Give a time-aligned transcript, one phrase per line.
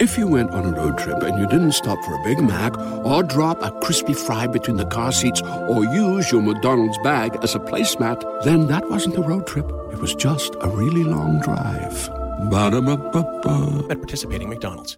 [0.00, 2.74] If you went on a road trip and you didn't stop for a Big Mac
[3.04, 7.54] or drop a crispy fry between the car seats or use your McDonald's bag as
[7.54, 9.66] a placemat, then that wasn't a road trip.
[9.92, 12.08] It was just a really long drive.
[12.48, 13.88] Ba-da-ba-ba-ba.
[13.90, 14.96] at participating McDonald's.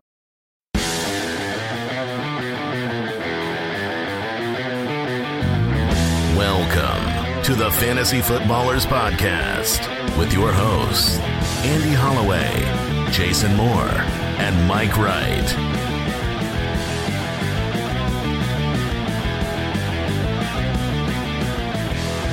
[6.36, 9.80] Welcome to the Fantasy Footballers Podcast
[10.16, 11.18] with your hosts,
[11.64, 14.04] Andy Holloway, Jason Moore,
[14.38, 15.54] and Mike Wright.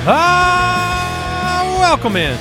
[0.06, 2.38] Ah, welcome in.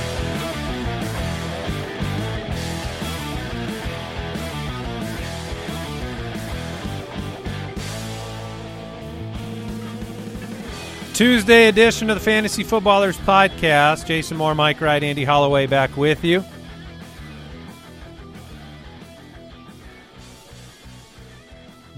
[11.13, 14.05] Tuesday edition of the Fantasy Footballers Podcast.
[14.05, 16.45] Jason Moore, Mike Wright, Andy Holloway back with you.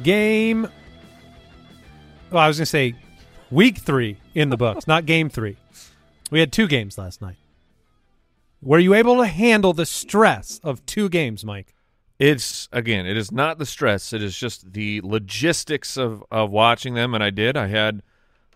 [0.03, 0.67] Game.
[2.31, 2.95] Well, I was going to say
[3.49, 5.57] week three in the books, not game three.
[6.31, 7.35] We had two games last night.
[8.61, 11.73] Were you able to handle the stress of two games, Mike?
[12.19, 14.13] It's again, it is not the stress.
[14.13, 17.57] It is just the logistics of of watching them, and I did.
[17.57, 18.03] I had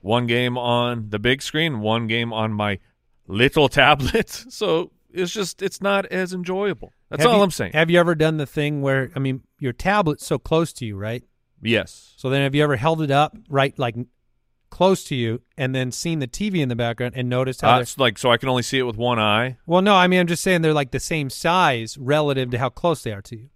[0.02, 2.78] one game on the big screen, one game on my
[3.28, 4.30] little tablet.
[4.30, 6.94] So it's just it's not as enjoyable.
[7.10, 7.74] That's Have all you- I'm saying.
[7.74, 10.96] Have you ever done the thing where I mean, your tablet's so close to you,
[10.96, 11.24] right?
[11.66, 12.14] Yes.
[12.18, 13.96] So then, have you ever held it up right, like
[14.70, 17.76] close to you, and then seen the TV in the background and noticed how?
[17.78, 19.58] Uh, it's like so I can only see it with one eye.
[19.66, 22.70] well, no, I mean, I'm just saying they're like the same size relative to how
[22.70, 23.50] close they are to you.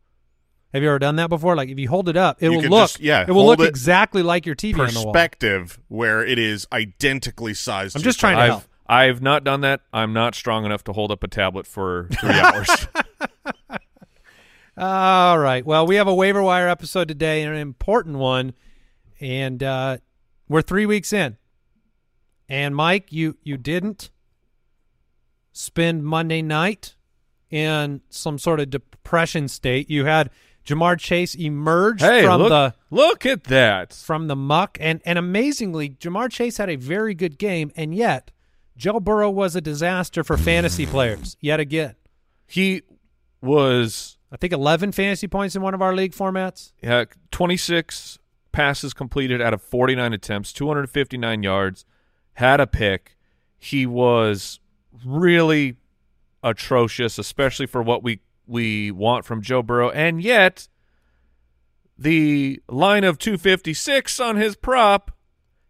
[0.73, 1.55] Have you ever done that before?
[1.55, 3.43] Like, if you hold it up, it You will can look, just- yeah, it will
[3.43, 5.11] hold look it exactly like your TV on the wall.
[5.11, 7.95] perspective where it is identically sized.
[7.95, 8.63] I'm to just your trying to I've help.
[8.91, 9.81] I've not done that.
[9.91, 12.69] I'm not strong enough to hold up a tablet for three hours.
[14.79, 15.65] All right.
[15.65, 18.53] Well, we have a waiver wire episode today, an important one,
[19.19, 19.97] and uh,
[20.47, 21.35] we're three weeks in.
[22.47, 24.09] And Mike, you you didn't
[25.51, 26.95] spend Monday night
[27.49, 29.89] in some sort of depression state.
[29.89, 30.29] You had
[30.65, 33.91] Ja'Marr Chase emerge hey, from look, the look at that.
[33.91, 38.31] from the muck, and and amazingly, Ja'Marr Chase had a very good game, and yet
[38.77, 41.95] Joe Burrow was a disaster for fantasy players yet again.
[42.47, 42.83] He
[43.41, 46.71] was I think 11 fantasy points in one of our league formats.
[46.81, 48.19] Yeah, 26
[48.51, 51.85] passes completed out of 49 attempts, 259 yards,
[52.33, 53.17] had a pick.
[53.57, 54.59] He was
[55.05, 55.77] really
[56.43, 59.91] atrocious, especially for what we we want from Joe Burrow.
[59.91, 60.67] And yet,
[61.97, 65.11] the line of 256 on his prop,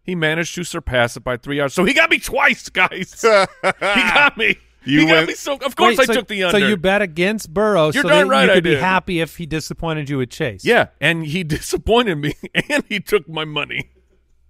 [0.02, 1.74] he managed to surpass it by three yards.
[1.74, 3.20] So he got me twice, guys.
[3.62, 4.56] he got me.
[4.84, 5.54] You he got went- me so.
[5.56, 6.58] Of course, Wait, I so- took the under.
[6.58, 8.80] So you bet against Burrow You're so darn that right you I could be did.
[8.80, 10.64] happy if he disappointed you with Chase.
[10.64, 12.34] yeah, and he disappointed me,
[12.68, 13.90] and he took my money.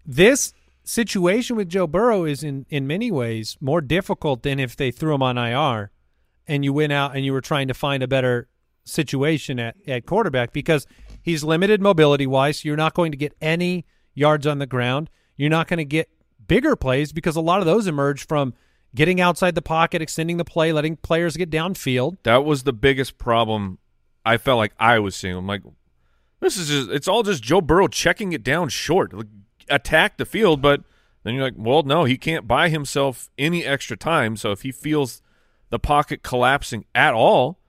[0.07, 0.53] This
[0.85, 5.15] situation with Joe Burrow is in, in many ways more difficult than if they threw
[5.15, 5.91] him on IR
[6.49, 8.49] and you went out and you were trying to find a better
[8.85, 10.87] situation at, at quarterback because
[11.23, 12.65] he's limited mobility wise.
[12.65, 15.11] You're not going to get any yards on the ground.
[15.37, 16.09] You're not going to get
[16.49, 18.55] bigger plays because a lot of those emerge from
[18.95, 22.17] getting outside the pocket, extending the play, letting players get downfield.
[22.25, 23.79] That was the biggest problem
[24.25, 25.37] I felt like I was seeing.
[25.37, 25.63] I'm like,
[26.41, 29.27] this is just, it's all just Joe Burrow checking it down short, like,
[29.69, 30.61] attack the field.
[30.61, 30.83] But
[31.23, 34.37] then you're like, well, no, he can't buy himself any extra time.
[34.37, 35.23] So if he feels
[35.69, 37.60] the pocket collapsing at all,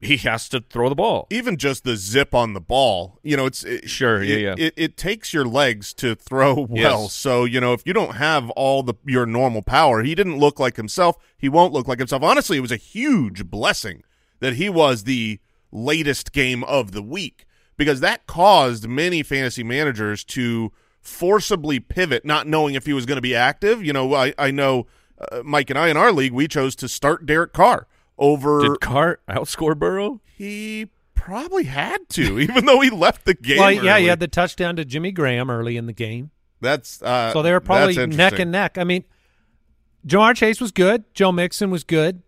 [0.00, 1.26] he has to throw the ball.
[1.30, 4.54] even just the zip on the ball, you know, it's it, Sure, yeah, it, yeah.
[4.66, 7.02] It, it takes your legs to throw well.
[7.02, 7.12] Yes.
[7.12, 10.58] So you know, if you don't have all the your normal power, he didn't look
[10.58, 11.16] like himself.
[11.36, 12.22] He won't look like himself.
[12.22, 14.02] Honestly, it was a huge blessing
[14.40, 15.38] that he was the
[15.70, 17.46] latest game of the week
[17.76, 23.16] because that caused many fantasy managers to forcibly pivot, not knowing if he was going
[23.16, 23.84] to be active.
[23.84, 24.86] You know, I I know
[25.30, 27.86] uh, Mike and I in our league we chose to start Derek Carr
[28.20, 30.20] over Did Cart outscore Burrow?
[30.36, 33.58] he probably had to, even though he left the game.
[33.58, 34.04] well, yeah, early.
[34.04, 36.30] you had the touchdown to Jimmy Graham early in the game.
[36.60, 38.78] That's uh, So they were probably neck and neck.
[38.78, 39.04] I mean,
[40.06, 41.04] Ja'Marr Chase was good.
[41.14, 42.22] Joe Mixon was good.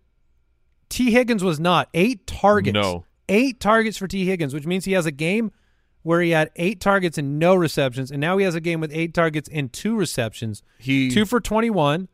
[0.89, 1.89] Tee Higgins was not.
[1.95, 2.75] Eight targets.
[2.75, 3.05] No.
[3.29, 5.53] eight targets for Tee Higgins, which means he has a game
[6.03, 8.91] where he had eight targets and no receptions, and now he has a game with
[8.93, 10.63] eight targets and two receptions.
[10.79, 12.09] He Two for 21.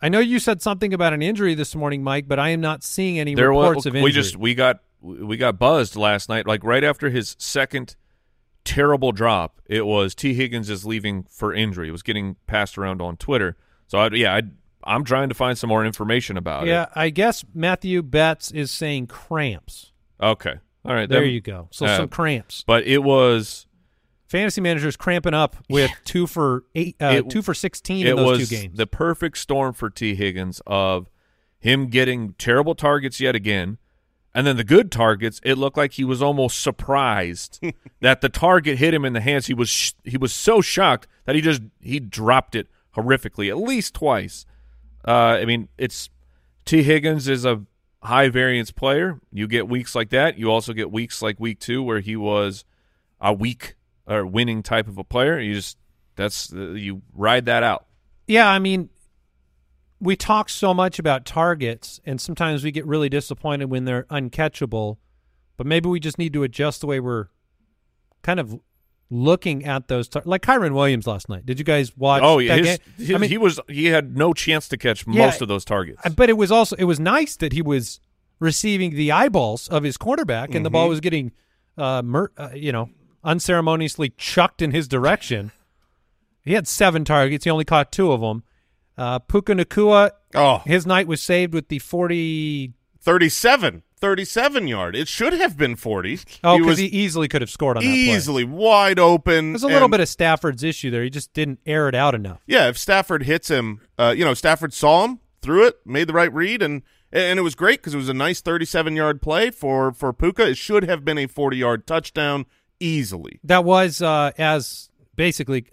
[0.00, 2.84] I know you said something about an injury this morning, Mike, but I am not
[2.84, 4.04] seeing any there reports was of injury.
[4.04, 7.94] we just we got we got buzzed last night like right after his second
[8.64, 13.00] terrible drop it was Tee Higgins is leaving for injury it was getting passed around
[13.00, 13.56] on twitter
[13.86, 14.42] so I, yeah I,
[14.84, 18.50] i'm trying to find some more information about yeah, it Yeah, I guess Matthew Betts
[18.50, 19.92] is saying cramps.
[20.20, 20.54] okay
[20.84, 21.68] all right There then- you go.
[21.70, 22.64] So uh, some cramps.
[22.66, 23.66] but it was
[24.28, 28.16] Fantasy managers cramping up with two for eight, uh, It- two for sixteen it in
[28.16, 28.76] those was two games.
[28.76, 31.08] the perfect storm for Tee Higgins of
[31.58, 33.78] him getting terrible targets yet again,
[34.34, 35.40] and then the good targets.
[35.44, 37.58] It looked like he was almost surprised
[38.00, 39.46] that the target hit him in the hands.
[39.46, 43.56] He was sh- he was so shocked that he just he dropped it horrifically at
[43.56, 44.44] least twice.
[45.06, 46.10] Uh, I mean, it's
[46.66, 47.62] Tee Higgins is a
[48.02, 49.20] high variance player.
[49.32, 50.38] You get weeks like that.
[50.38, 52.64] You also get weeks like week two where he was
[53.20, 53.74] a weak
[54.08, 55.38] or winning type of a player.
[55.38, 55.76] You just
[56.16, 57.86] that's uh, you ride that out.
[58.26, 58.90] Yeah, I mean,
[60.00, 64.98] we talk so much about targets, and sometimes we get really disappointed when they're uncatchable.
[65.56, 67.26] But maybe we just need to adjust the way we're
[68.22, 68.58] kind of
[69.10, 70.08] looking at those.
[70.08, 71.44] Tar- like Kyren Williams last night.
[71.46, 72.22] Did you guys watch?
[72.24, 75.26] Oh yeah, his, his- I mean, he was he had no chance to catch Yeah,
[75.26, 76.00] most of those targets.
[76.04, 77.98] Uh, But it was also it was nice that he was
[78.40, 80.74] receiving the eyeballs of his quarterback, and the Mm-hmm.
[80.74, 81.32] ball was getting,
[81.76, 82.88] uh, mer- uh, you know,
[83.24, 85.52] unceremoniously chucked in his direction.
[86.42, 87.44] He had seven targets.
[87.44, 88.42] He only caught two of them.
[88.96, 92.72] Uh, Puka Nacua, Oh, his night was saved with the forty.
[93.00, 93.82] 37.
[94.00, 94.94] 37 yard.
[94.94, 96.20] It should have been 40.
[96.44, 97.94] Oh, he because was he, easily could have scored on that play.
[97.96, 99.52] easily wide open.
[99.52, 101.02] There's a little bit of Stafford's issue there.
[101.02, 102.40] He just didn't air it out enough.
[102.46, 106.12] Yeah, if Stafford hits him, uh, you know, Stafford saw him, threw it, made the
[106.12, 109.50] right read, and and it was great because it was a nice 37 yard play
[109.50, 110.48] for for Puka.
[110.50, 112.46] It should have been a 40 yard touchdown
[112.80, 113.40] easily.
[113.44, 115.66] That was uh, as basically,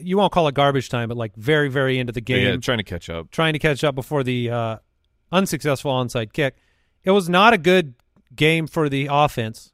[0.00, 2.46] you won't call it garbage time, but like very, very into the game.
[2.46, 3.30] yeah, trying to catch up.
[3.30, 4.76] trying to catch up before the uh,
[5.32, 6.56] unsuccessful onside kick.
[7.04, 7.94] It was not a good
[8.34, 9.72] game for the offense.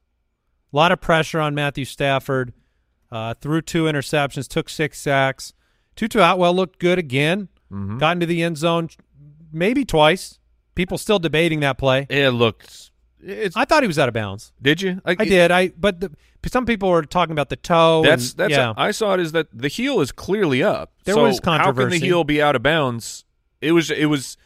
[0.73, 2.53] A lot of pressure on Matthew Stafford.
[3.11, 5.53] Uh, threw two interceptions, took six sacks.
[5.95, 7.49] Tutu Atwell looked good again.
[7.71, 7.99] Mm-hmm.
[7.99, 8.89] Got into the end zone
[9.53, 10.41] maybe twice.
[10.75, 12.07] People still debating that play.
[12.11, 12.91] It looked.
[13.27, 14.53] It's, I thought he was out of bounds.
[14.61, 15.01] did you?
[15.05, 15.51] Like, I did.
[15.51, 16.11] I but the,
[16.47, 18.03] some people were talking about the toe.
[18.05, 18.51] That's and- that's.
[18.53, 18.75] yeah.
[18.77, 20.93] I saw it as that the heel is clearly up.
[21.05, 23.25] There so was How can the heel be out of bounds?
[23.61, 23.91] It was.
[23.91, 24.37] It was.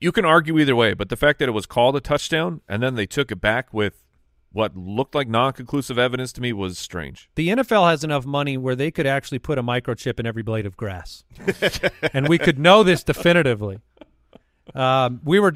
[0.00, 2.82] You can argue either way, but the fact that it was called a touchdown and
[2.82, 4.04] then they took it back with
[4.52, 7.30] what looked like non-conclusive evidence to me was strange.
[7.34, 10.66] The NFL has enough money where they could actually put a microchip in every blade
[10.66, 11.24] of grass,
[12.12, 13.78] and we could know this definitively.
[14.74, 15.52] Um, we were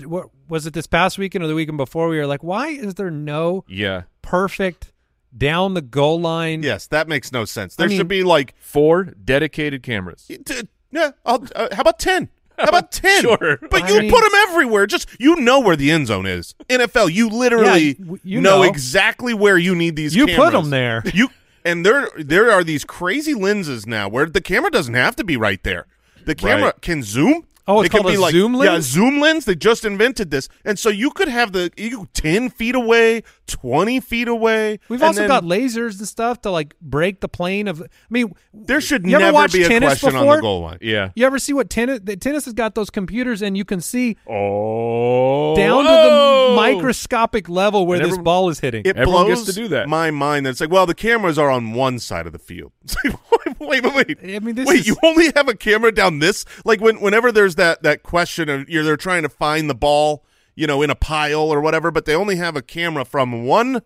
[0.51, 2.09] was it this past weekend or the weekend before?
[2.09, 4.93] We were like, why is there no Yeah, perfect
[5.37, 6.63] down the goal line?
[6.63, 7.77] Yes, that makes no sense.
[7.77, 10.27] There I mean- should be like, four dedicated cameras.
[10.27, 12.29] t- yeah, I'll, uh, how about 10?
[12.59, 13.23] How about 10?
[13.23, 13.59] Sure.
[13.71, 14.87] But I you mean- put them everywhere.
[14.87, 16.55] Just you know where the end zone is.
[16.69, 18.69] NFL, you literally Yeah, you know, know.
[18.69, 21.03] exactly where you need these You put them there.
[21.15, 21.29] You
[21.65, 25.37] and there there are these crazy lenses now where the camera doesn't have to be
[25.37, 25.87] right there.
[26.25, 26.83] The camera Right.
[26.83, 27.47] can zoom.
[27.71, 29.45] Oh, it's it can called be a like, zoom Yeah, zoom lens.
[29.45, 34.01] They just invented this, and so you could have the you ten feet away, twenty
[34.01, 34.79] feet away.
[34.89, 37.81] We've also then got lasers and stuff to like break the plane of.
[37.83, 40.79] I mean, There should you never watch be a tennis question on the goal line.
[40.81, 41.11] Yeah.
[41.15, 42.01] You ever see what tennis?
[42.03, 47.49] The tennis has got those computers, and you can see Oh, down to the microscopic
[47.49, 48.83] level where And this ball is hitting.
[48.85, 49.89] It Everyone blows gets to do that.
[49.89, 50.47] my mind.
[50.47, 52.73] That it's like, well, the cameras are on one side of the field.
[52.85, 54.35] It's like, wait, wait, wait.
[54.37, 56.45] I mean, this wait, is- you only have a camera down this?
[56.65, 60.25] Like when, whenever there's that that question of you're they're trying to find the ball,
[60.55, 63.83] you know, in a pile or whatever, but they only have a camera from one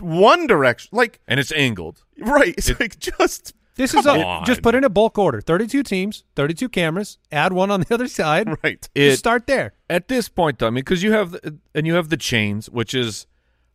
[0.00, 0.90] one direction.
[0.92, 2.02] Like, and it's angled.
[2.18, 2.54] right?
[2.56, 4.44] It's like just This is a, on.
[4.44, 7.18] just put in a bulk order: thirty-two teams, thirty-two cameras.
[7.30, 8.48] Add one on the other side.
[8.64, 8.88] right.
[8.94, 9.74] It- Just start there.
[9.88, 11.36] At this point, though, I mean, because you have
[11.74, 13.26] and you have the chains, which is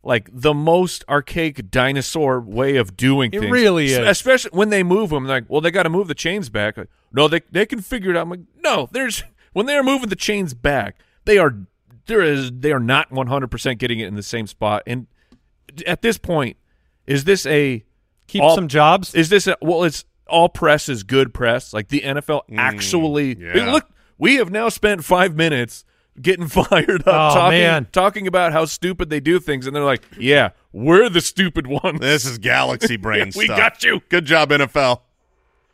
[0.05, 3.51] like the most archaic dinosaur way of doing It things.
[3.51, 3.97] really is.
[3.99, 6.75] Especially when they move them, like, well, they got to move the chains back.
[6.77, 8.23] Like, no, they they can figure it out.
[8.23, 11.55] I'm like, no, there's when they are moving the chains back, they are
[12.05, 14.83] there is they are not 100 percent getting it in the same spot.
[14.87, 15.07] And
[15.87, 16.57] at this point,
[17.07, 17.83] is this a
[18.27, 19.13] Keep all- some jobs.
[19.15, 19.83] Is this a, well?
[19.83, 21.73] It's all press is good press.
[21.73, 23.71] Like the NFL mm, actually yeah.
[23.71, 23.89] look.
[24.17, 25.83] We have now spent five minutes
[26.21, 27.87] getting fired up Oh, talking man.
[27.91, 31.99] talking about how stupid they do things, and they're like, "Yeah, we're the stupid ones.
[31.99, 33.57] This is galaxy brain we stuff.
[33.57, 34.01] got you.
[34.09, 35.01] Good job, NFL.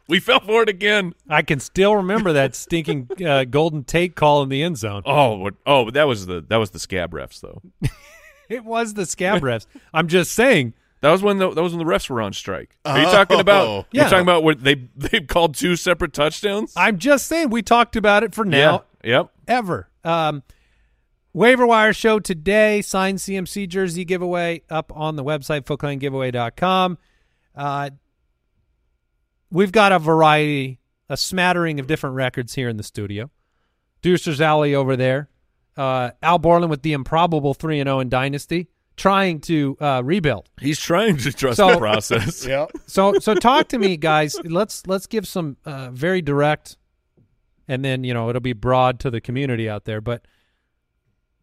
[0.09, 4.43] We fell for it again." I can still remember that stinking uh, golden Tate call
[4.43, 5.03] in the end zone.
[5.05, 7.61] Oh, what, oh, but that was the that was the scab refs though.
[8.49, 9.65] it was the scab refs.
[9.93, 10.73] I'm just saying.
[11.01, 12.75] That was when the that was when the refs were on strike.
[12.83, 13.67] Are you talking about?
[13.67, 13.85] Oh.
[13.91, 14.09] You're Yeah.
[14.09, 16.73] talking about what they they called two separate touchdowns.
[16.75, 17.51] I'm just saying.
[17.51, 18.83] We talked about it for now.
[19.01, 19.09] Yeah.
[19.19, 19.31] Yep.
[19.47, 19.89] ever.
[20.03, 20.43] Um,
[21.31, 22.81] waiver wire show today.
[22.81, 26.97] Signed CMC jersey giveaway up on the website footclangiveaway.com.
[27.55, 27.89] Uh,
[29.51, 30.79] we've got a variety,
[31.09, 33.29] a smattering of different records here in the studio.
[34.01, 35.29] Deucer's Alley over there.
[35.77, 40.49] Uh, Al Borland with the improbable three and zero in Dynasty, trying to uh, rebuild.
[40.59, 42.45] He's trying to trust So- the process.
[42.47, 42.65] Yeah.
[42.85, 44.35] So so talk to me, guys.
[44.43, 46.77] Let's let's give some uh, very direct,
[47.67, 50.01] and then you know it'll be broad to the community out there.
[50.01, 50.25] But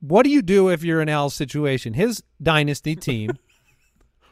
[0.01, 1.95] what do you do if you're in Al's situation?
[1.95, 3.31] His dynasty team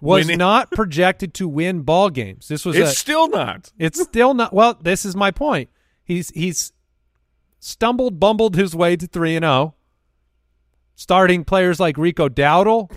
[0.05, 0.39] was Winning.
[0.39, 2.49] not projected to win ball games.
[2.49, 3.73] This was It's a, still not.
[3.79, 4.53] it's still not.
[4.53, 5.71] Well, this is my point.
[6.05, 6.73] He's he's
[7.59, 9.75] stumbled, bumbled his way to three and zero.
[10.95, 12.93] Starting players like Rico Dowdle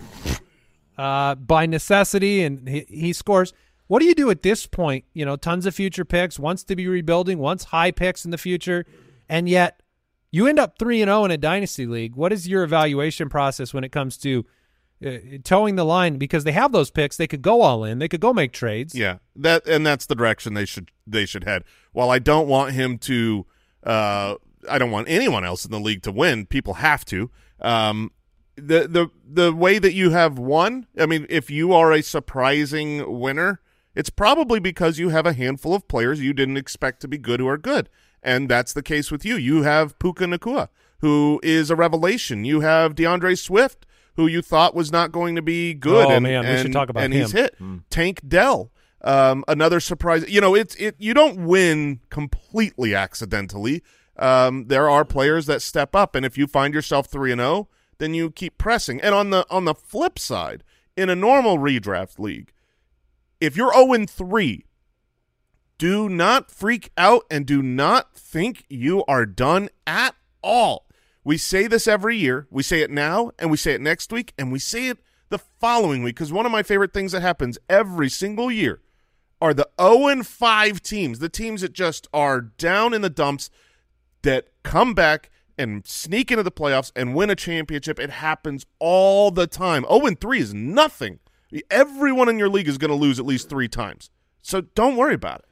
[0.98, 3.52] uh, by necessity, and he, he scores.
[3.86, 5.06] What do you do at this point?
[5.14, 8.38] You know, tons of future picks, wants to be rebuilding, wants high picks in the
[8.38, 8.84] future,
[9.30, 9.82] and yet
[10.30, 12.14] you end up three and zero in a dynasty league.
[12.14, 14.44] What is your evaluation process when it comes to
[15.04, 16.16] uh, towing the line?
[16.16, 18.94] Because they have those picks, they could go all in, they could go make trades.
[18.94, 21.64] Yeah, that and that's the direction they should they should head.
[21.92, 23.46] While I don't want him to,
[23.84, 24.34] uh,
[24.68, 26.46] I don't want anyone else in the league to win.
[26.46, 27.30] People have to.
[27.60, 28.12] Um,
[28.56, 30.86] the the the way that you have won.
[30.98, 33.60] I mean, if you are a surprising winner,
[33.94, 37.40] it's probably because you have a handful of players you didn't expect to be good
[37.40, 37.88] who are good,
[38.22, 39.36] and that's the case with you.
[39.36, 40.68] You have Puka Nacua,
[41.00, 42.44] who is a revelation.
[42.44, 43.86] You have DeAndre Swift,
[44.18, 46.06] who you thought was not going to be good.
[46.06, 47.38] Oh, and, man, we should talk about and he's him.
[47.38, 47.56] hit.
[47.88, 50.28] Tank Dell, um, another surprise.
[50.28, 50.96] You know, it's it.
[50.98, 53.80] You don't win completely accidentally.
[54.16, 57.68] Um, there are players that step up, and if you find yourself three and zero,
[57.98, 59.00] then you keep pressing.
[59.00, 60.64] And on the on the flip side,
[60.96, 62.52] in a normal redraft league,
[63.40, 64.64] if you're zero and three,
[65.78, 70.87] do not freak out and do not think you are done at all.
[71.24, 72.46] We say this every year.
[72.50, 74.98] We say it now, and we say it next week, and we say it
[75.28, 76.16] the following week.
[76.16, 78.80] Because one of my favorite things that happens every single year
[79.40, 83.50] are the 0 and 5 teams, the teams that just are down in the dumps
[84.22, 87.98] that come back and sneak into the playoffs and win a championship.
[87.98, 89.84] It happens all the time.
[89.88, 91.18] 0 and 3 is nothing.
[91.70, 94.10] Everyone in your league is going to lose at least three times.
[94.42, 95.47] So don't worry about it.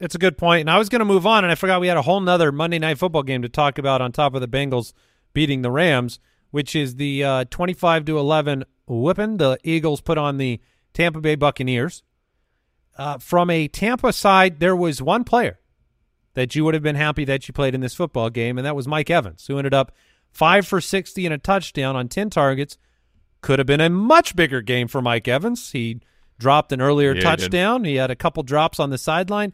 [0.00, 0.62] It's a good point.
[0.62, 2.50] and I was going to move on, and I forgot we had a whole nother
[2.50, 4.92] Monday night football game to talk about on top of the Bengals
[5.34, 6.18] beating the Rams,
[6.50, 10.60] which is the uh, twenty-five to eleven whipping the Eagles put on the
[10.94, 12.02] Tampa Bay Buccaneers.
[12.96, 15.60] Uh, from a Tampa side, there was one player
[16.34, 18.76] that you would have been happy that you played in this football game, and that
[18.76, 19.92] was Mike Evans, who ended up
[20.30, 22.78] five for sixty and a touchdown on ten targets.
[23.42, 25.70] Could have been a much bigger game for Mike Evans.
[25.72, 26.00] He
[26.38, 27.84] dropped an earlier Yeah, he touchdown.
[27.84, 29.52] He had a couple drops on the sideline.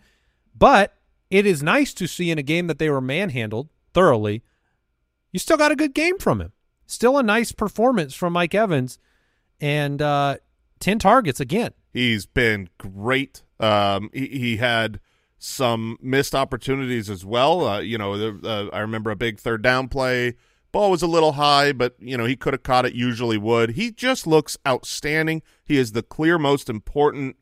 [0.57, 0.97] But
[1.31, 4.43] it is nice to see in a game that they were manhandled thoroughly.
[5.33, 6.53] You still got a good game from him.
[6.87, 8.99] Still a nice performance from Mike Evans,
[9.61, 10.37] and uh,
[10.79, 11.73] ten targets again.
[11.93, 13.43] He's been great.
[13.59, 15.01] Um, he, he had
[15.39, 17.67] some missed opportunities as well.
[17.67, 20.37] Uh, you know, the, uh, I remember a big third down play.
[20.73, 22.95] Ball was a little high, but you know he could have caught it.
[22.95, 23.71] Usually would.
[23.71, 25.43] He just looks outstanding.
[25.65, 27.37] He is the clear most important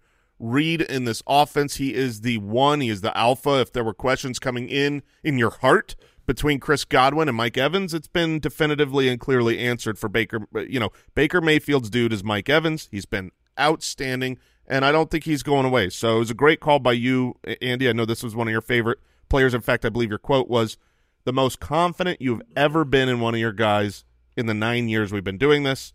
[0.44, 1.76] read in this offense.
[1.76, 2.80] He is the one.
[2.80, 3.60] He is the alpha.
[3.60, 5.96] If there were questions coming in in your heart
[6.26, 10.46] between Chris Godwin and Mike Evans, it's been definitively and clearly answered for Baker.
[10.54, 12.88] You know, Baker Mayfield's dude is Mike Evans.
[12.90, 15.90] He's been outstanding, and I don't think he's going away.
[15.90, 17.88] So it was a great call by you, Andy.
[17.88, 18.98] I know this was one of your favorite
[19.28, 19.54] players.
[19.54, 20.76] In fact, I believe your quote was
[21.24, 24.04] the most confident you've ever been in one of your guys
[24.36, 25.94] in the nine years we've been doing this.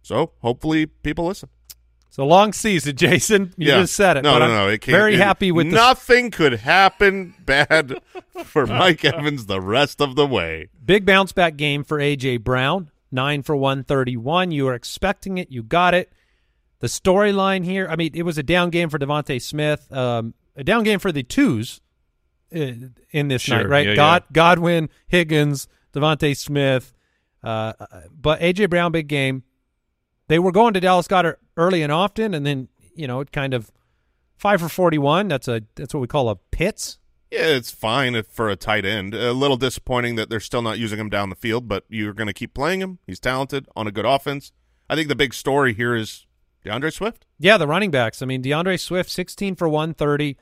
[0.00, 1.50] So hopefully people listen.
[2.18, 3.54] It's a long season, Jason.
[3.56, 3.80] You yeah.
[3.82, 4.22] just said it.
[4.22, 4.66] No, no, no.
[4.68, 8.00] It can't, very it- happy with the nothing could happen bad
[8.44, 10.68] for Mike Evans the rest of the way.
[10.84, 14.50] Big bounce back game for AJ Brown, nine for one thirty one.
[14.50, 16.10] You were expecting it, you got it.
[16.80, 20.64] The storyline here, I mean, it was a down game for DeVonta Smith, um, a
[20.64, 21.80] down game for the twos
[22.52, 22.72] uh,
[23.12, 23.86] in this Sure, night, right?
[23.86, 26.92] yeah, God, Godwin, Higgins, DeVonta Smith,
[27.44, 27.74] uh,
[28.12, 29.44] but AJ Brown, big game.
[30.26, 33.52] They were going to Dallas Goedert early and often, and then you know it kind
[33.52, 33.70] of
[34.38, 35.28] five for forty one.
[35.28, 36.98] That's a that's what we call a pits.
[37.30, 39.12] Yeah, it's fine if- for a tight end.
[39.14, 42.26] A little disappointing that they're still not using him down the field, but you're going
[42.28, 43.00] to keep playing him.
[43.06, 44.50] He's talented on a good offense.
[44.88, 46.26] I think the big story here is
[46.64, 47.26] DeAndre Swift.
[47.38, 48.22] Yeah, the running backs.
[48.22, 50.38] I mean, DeAndre Swift, sixteen for one thirty.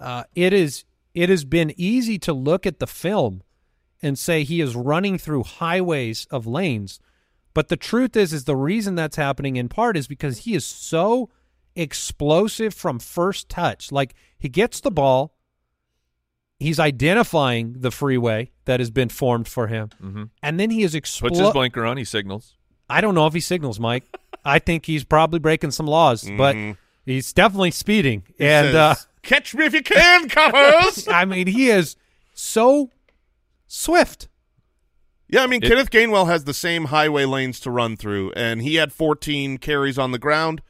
[0.00, 0.84] Uh, it is.
[1.14, 3.42] It has been easy to look at the film
[4.02, 6.98] and say he is running through highways of lanes,
[7.56, 10.66] But the truth is, is the reason that's happening in part is because he is
[10.66, 11.30] so
[11.74, 13.90] explosive from first touch.
[13.90, 15.34] Like he gets the ball,
[16.60, 20.28] he's identifying the freeway that has been formed for him, Mhm.
[20.42, 21.96] and then he is Puts his blinker on.
[21.96, 22.52] He signals.
[22.90, 24.04] I don't know if he signals, Mike.
[24.44, 26.54] I think he's probably breaking some laws, but
[27.06, 28.24] he's definitely speeding.
[28.38, 31.08] and uh, catch me if you can, coppers.
[31.20, 31.96] I mean, he is
[32.34, 32.90] so
[33.66, 34.28] swift.
[35.28, 38.62] Yeah, I mean, It- Kenneth Gainwell has the same highway lanes to run through, and
[38.62, 40.62] he had 14 carries on the ground,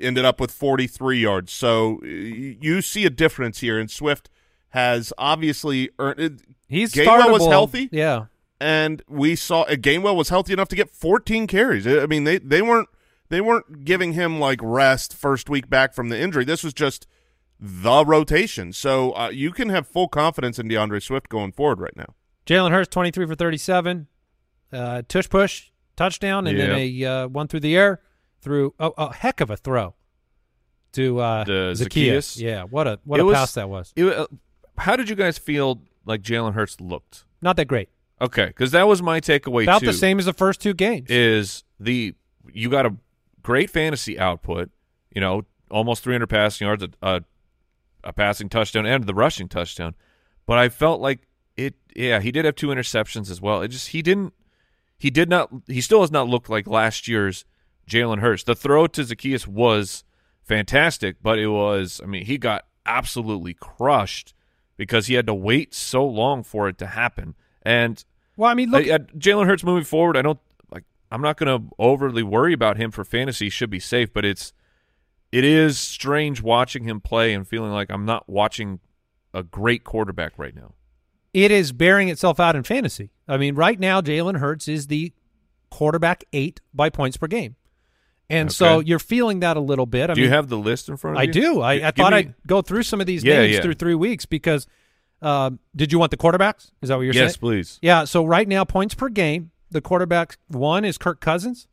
[0.00, 1.52] ended up with 43 yards.
[1.52, 4.30] So you see a difference here, and Swift
[4.70, 6.42] has obviously earned.
[6.68, 7.88] He's Gainwell was healthy?
[7.92, 8.26] Yeah.
[8.60, 11.86] and we saw uh, Gainwell was healthy enough to get 14 carries.
[11.86, 12.88] I mean, they they weren't
[13.28, 16.44] they weren't giving him like rest first week back from the injury.
[16.44, 17.06] This was just
[17.60, 18.72] the rotation.
[18.72, 22.14] So uh, you can have full confidence in DeAndre Swift going forward right now.
[22.46, 24.06] Jalen Hurts, 23 for 37.
[24.72, 28.00] Uh, tush push, touchdown, and then a uh, one through the air
[28.40, 29.94] through oh, a heck of a throw
[30.92, 31.78] to uh, Zacchaeus.
[31.78, 32.36] Zacchaeus?
[32.38, 33.92] Yeah, what a what It a was- pass that was.
[33.96, 34.26] It, uh,
[34.78, 37.24] how did you guys feel like Jalen Hurts looked?
[37.42, 37.90] Not that great.
[38.20, 39.86] Okay, because that was my takeaway About too.
[39.86, 41.10] the same as the first two games.
[41.10, 42.14] is the
[42.52, 42.96] you got a
[43.42, 44.70] great fantasy output.
[45.14, 47.20] You know, almost 300 passing yards, a, a,
[48.04, 49.94] a passing touchdown, and the rushing touchdown.
[50.46, 51.74] But I felt like it.
[51.94, 53.62] Yeah, he did have two interceptions as well.
[53.62, 54.32] It just he didn't.
[54.98, 55.50] He did not.
[55.66, 57.44] He still has not looked like last year's
[57.88, 58.44] Jalen Hurts.
[58.44, 60.04] The throw to Zacchaeus was
[60.42, 62.00] fantastic, but it was.
[62.02, 64.34] I mean, he got absolutely crushed
[64.76, 67.34] because he had to wait so long for it to happen.
[67.62, 68.04] And
[68.36, 70.40] well, I mean, look, I- I- Jalen Hurts moving forward, I don't
[70.70, 70.84] like.
[71.10, 73.46] I'm not going to overly worry about him for fantasy.
[73.46, 74.52] He should be safe, but it's
[75.30, 78.80] it is strange watching him play and feeling like I'm not watching
[79.34, 80.74] a great quarterback right now.
[81.34, 83.10] It is bearing itself out in fantasy.
[83.28, 85.12] I mean, right now, Jalen Hurts is the
[85.70, 87.56] quarterback eight by points per game.
[88.30, 90.08] And so you're feeling that a little bit.
[90.08, 91.28] I do mean, you have the list in front of I you?
[91.28, 91.62] I do.
[91.62, 93.60] I, G- I give thought me- I'd go through some of these Yeah, names yeah.
[93.62, 94.66] through three weeks because
[95.20, 96.70] um, did you want the quarterbacks?
[96.80, 97.26] Is that what you're yes, saying?
[97.28, 97.78] Yes, please.
[97.82, 98.04] Yeah.
[98.04, 101.68] So right now, points per game, the quarterback one is Kirk Cousins.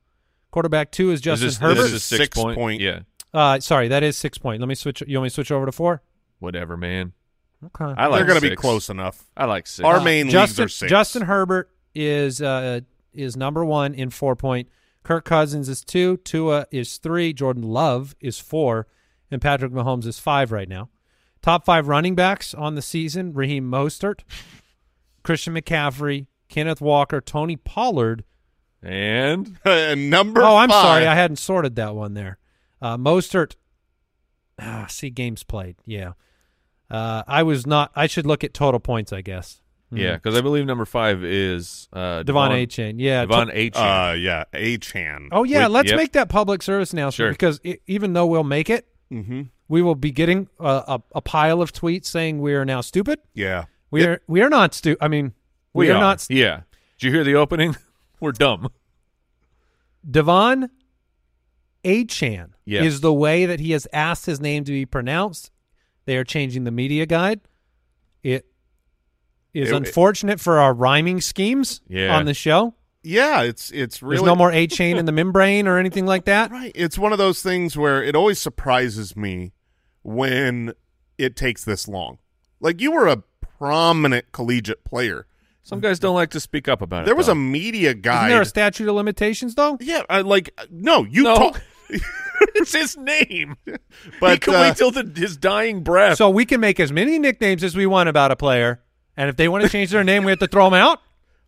[0.52, 1.76] Quarterback two is Justin is this, Herbert.
[1.76, 2.58] This This is is six, six point.
[2.58, 2.82] point.
[2.82, 3.02] Yeah,
[3.34, 4.60] uh, sorry, that is six point.
[4.60, 5.02] Let me switch.
[5.06, 6.02] You want me to switch over to four?
[6.40, 7.14] whatever, man.
[7.66, 7.94] Okay.
[7.98, 9.26] I like They're going to be close enough.
[9.36, 9.86] I like six.
[9.86, 10.90] Our Uh, main leagues Justin, are six.
[10.90, 12.82] Justin Herbert is uh,
[13.14, 14.70] is number one in four point.
[15.04, 16.18] Kirk Cousins is two.
[16.18, 17.34] Tua is three.
[17.34, 18.88] Jordan Love is four,
[19.32, 20.90] and Patrick Mahomes is five right now.
[21.42, 24.22] Top five running backs on the season: Raheem Mostert,
[25.24, 28.24] Christian McCaffrey, Kenneth Walker, Tony Pollard.
[28.82, 32.38] and and number oh, I'm five, sorry, I hadn't sorted that one there.
[32.82, 33.56] Uh, Mostert.
[34.62, 35.76] Ah, see games played.
[35.86, 36.14] Yeah,
[36.92, 37.92] uh, I was not.
[37.96, 39.62] I should look at total points, I guess.
[39.92, 42.66] yeah, because I believe number five is uh, Devon A.
[42.68, 43.00] Chain.
[43.00, 43.72] Yeah, Devon to- A.
[43.72, 45.30] Uh, yeah, A-Chan.
[45.32, 45.98] Oh yeah, Wait, let's yep.
[45.98, 47.32] make that public service announcement Sure.
[47.32, 49.42] because i even though we'll make it, Mm-hmm.
[49.68, 53.20] we will be getting a, a, a pile of tweets saying we are now stupid.
[53.34, 53.66] Yeah.
[53.90, 55.04] We are we are not stupid.
[55.04, 55.34] I mean,
[55.74, 56.22] we, we are, not.
[56.22, 56.62] St- Yeah.
[57.00, 57.76] Did you hear the opening?
[58.20, 58.70] We're dumb.
[60.10, 60.70] Devon
[61.84, 62.86] Achane Yes.
[62.86, 65.50] is the way that he has asked his name to be pronounced.
[66.10, 67.40] They are changing the media guide.
[68.24, 68.48] It
[69.54, 72.18] is It- unfortunate for our rhyming schemes Yeah.
[72.18, 72.74] on the show.
[73.04, 76.26] Yeah, it's it's really There's no more A chain in the membrane or anything like
[76.26, 76.50] that.
[76.60, 76.72] Right.
[76.74, 79.54] It's one of those things where it always surprises me
[80.02, 80.74] when
[81.20, 82.18] it takes this long.
[82.60, 83.18] Like you were a
[83.60, 85.28] prominent collegiate player.
[85.62, 87.06] Some guys don't like to speak up about it.
[87.06, 87.34] There was though.
[87.34, 88.32] a media Isn't guide.
[88.32, 89.78] there a statute of limitations though?
[89.80, 91.36] yeah, I, like no, you No.
[91.38, 91.62] told-
[92.56, 93.56] it's his name.
[94.20, 96.18] But, he can uh, wait till the, his dying breath.
[96.18, 98.82] So we can make as many nicknames as we want about a player,
[99.18, 101.00] and if they want to change their name, we have to throw them out.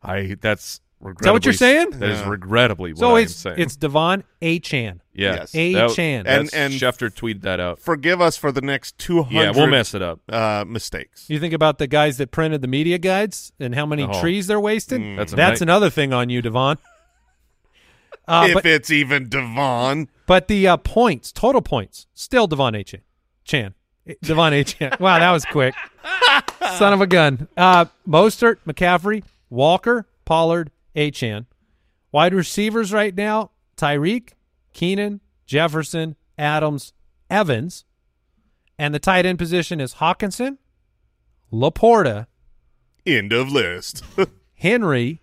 [0.03, 0.81] I that's
[1.23, 1.91] that what you're saying?
[1.91, 2.29] That is Yeah.
[2.29, 3.55] regrettably what So I am it's saying.
[3.57, 5.01] it's Devon A Chan.
[5.15, 5.55] yeah, Yes.
[5.55, 6.27] A That- Chan.
[6.27, 7.79] And- that's- and- Schefter tweeted that out.
[7.79, 10.19] forgive us for the next 200 Yeah, we'll mess it up.
[10.29, 11.25] uh, mistakes.
[11.27, 14.21] You think about the guys that printed the media guides and how many Oh.
[14.21, 15.01] trees they're wasting.
[15.01, 15.17] Mm.
[15.17, 16.77] That's a That's night- another thing on you, Devon.
[18.31, 20.07] Uh, if but it's even Devon.
[20.25, 23.01] but the uh, points, total points, still Devon A Chan.
[23.43, 23.73] Chan.
[24.21, 24.95] Devon A Chan.
[24.99, 25.75] Wow, that was quick.
[26.77, 27.47] Son of a gun.
[27.57, 31.45] Uh, Mostert, McCaffrey, Walker, Pollard, A Chan.
[32.11, 34.29] Wide receivers right now: Tyreek,
[34.73, 36.93] Keenan, Jefferson, Adams,
[37.29, 37.83] Evans,
[38.79, 40.57] and the tight end position is Hockenson,
[41.51, 42.27] Laporta,
[43.05, 44.03] End of list.
[44.55, 45.21] Henry,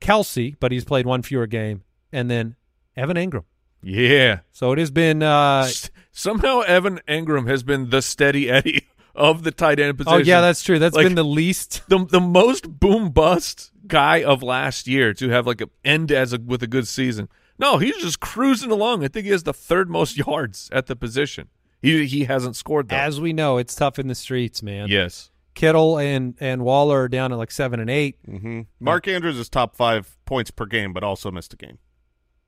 [0.00, 1.82] Kelce, but he's played one fewer game,
[2.12, 2.56] and then
[2.96, 3.44] Evan Engram.
[3.82, 4.40] Yeah.
[4.52, 5.22] So it has been.
[5.22, 10.14] Uh, S- Somehow Evan Engram has been the steady Eddie of the tight end position.
[10.20, 10.78] oh yeah, that's true.
[10.78, 11.82] That's Like, been the least.
[11.88, 16.32] the the most boom bust guy of last year to have like a end as
[16.32, 17.28] a with a good season.
[17.58, 19.04] No, he's just cruising along.
[19.04, 21.48] I think he has the third most yards at the position.
[21.80, 22.96] He he hasn't scored though.
[22.96, 24.88] As we know, it's tough in the streets, man.
[24.88, 25.30] yes.
[25.54, 28.16] Kittle and and Waller are down at like seven and eight.
[28.24, 31.78] hmm Mark Andrews is top five points per game, but also missed a game.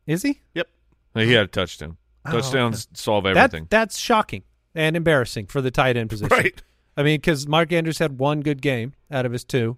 [0.06, 0.40] Is he?
[0.54, 0.68] Yep.
[1.14, 1.96] He had a touchdown.
[2.24, 3.66] Oh, Touchdowns solve That everything.
[3.68, 6.28] that's shocking and embarrassing for the tight end position.
[6.36, 6.62] Right.
[6.96, 9.76] I mean, because Mark Andrews had one good game out of his two,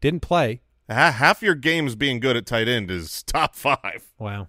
[0.00, 0.60] didn't play.
[0.88, 4.06] Half your games being good at tight end is top five.
[4.18, 4.48] Wow.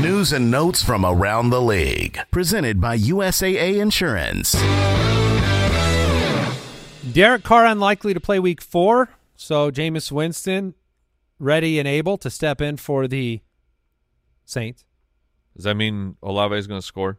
[0.00, 2.18] News and notes from around the league.
[2.30, 4.52] Presented by USAA Insurance.
[7.14, 10.74] Derek Carr unlikely to play week four, so Jameis Winston
[11.38, 13.40] ready and able to step in for the
[14.44, 14.84] Saints.
[15.54, 17.18] Does that mean Olave is going to score?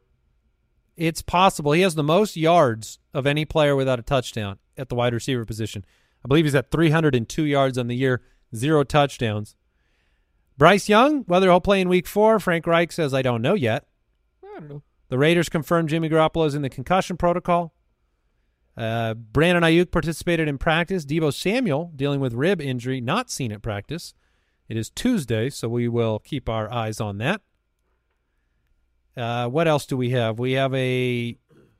[0.96, 1.72] It's possible.
[1.72, 5.46] He has the most yards of any player without a touchdown at the wide receiver
[5.46, 5.84] position.
[6.24, 8.22] I believe he's at 302 yards on the year,
[8.56, 9.56] zero touchdowns.
[10.58, 13.86] Bryce Young, whether he'll play in week four, Frank Reich says, I don't know yet.
[14.44, 14.84] I don't know.
[15.10, 17.74] The Raiders confirmed Jimmy Garoppolo is in the concussion protocol.
[18.76, 21.06] Uh, Brandon Aiyuk participated in practice.
[21.06, 24.14] Deebo Samuel dealing with rib injury, not seen at practice.
[24.68, 27.42] It is Tuesday, so we will keep our eyes on that.
[29.16, 30.38] Uh, what else do we have?
[30.38, 31.38] We have a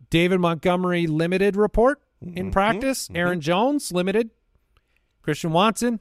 [0.10, 3.10] David Montgomery limited report in practice.
[3.14, 4.32] Aaron Jones limited.
[5.22, 6.00] Christian Watson.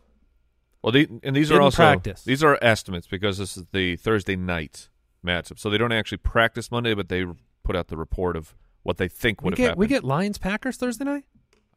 [0.87, 2.23] Well, the, and these Didn't are also practice.
[2.23, 4.89] these are estimates because this is the Thursday night
[5.27, 5.59] matchup.
[5.59, 7.25] So they don't actually practice Monday, but they
[7.65, 9.81] put out the report of what they think We would have get happened.
[9.81, 11.25] we get Lions Packers Thursday night.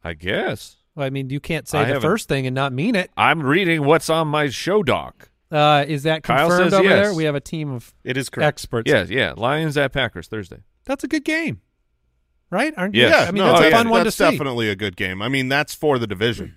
[0.04, 0.76] I guess.
[0.94, 3.10] Well, I mean, you can't say I the haven't- first thing and not mean it.
[3.16, 5.28] I'm reading what's on my show doc.
[5.50, 7.06] Uh, is that Kyle confirmed says over yes.
[7.08, 7.14] there?
[7.14, 8.46] We have a team of It is correct.
[8.46, 8.88] experts.
[8.88, 9.34] Yeah, yeah.
[9.36, 10.58] Lions at Packers Thursday.
[10.84, 11.60] That's a good game,
[12.50, 12.72] right?
[12.76, 13.10] Aren't Yes.
[13.10, 13.16] you?
[13.16, 14.30] Yeah, I mean, no, that's a yeah, fun one to that's see.
[14.30, 15.20] definitely a good game.
[15.20, 16.56] I mean, that's for the division.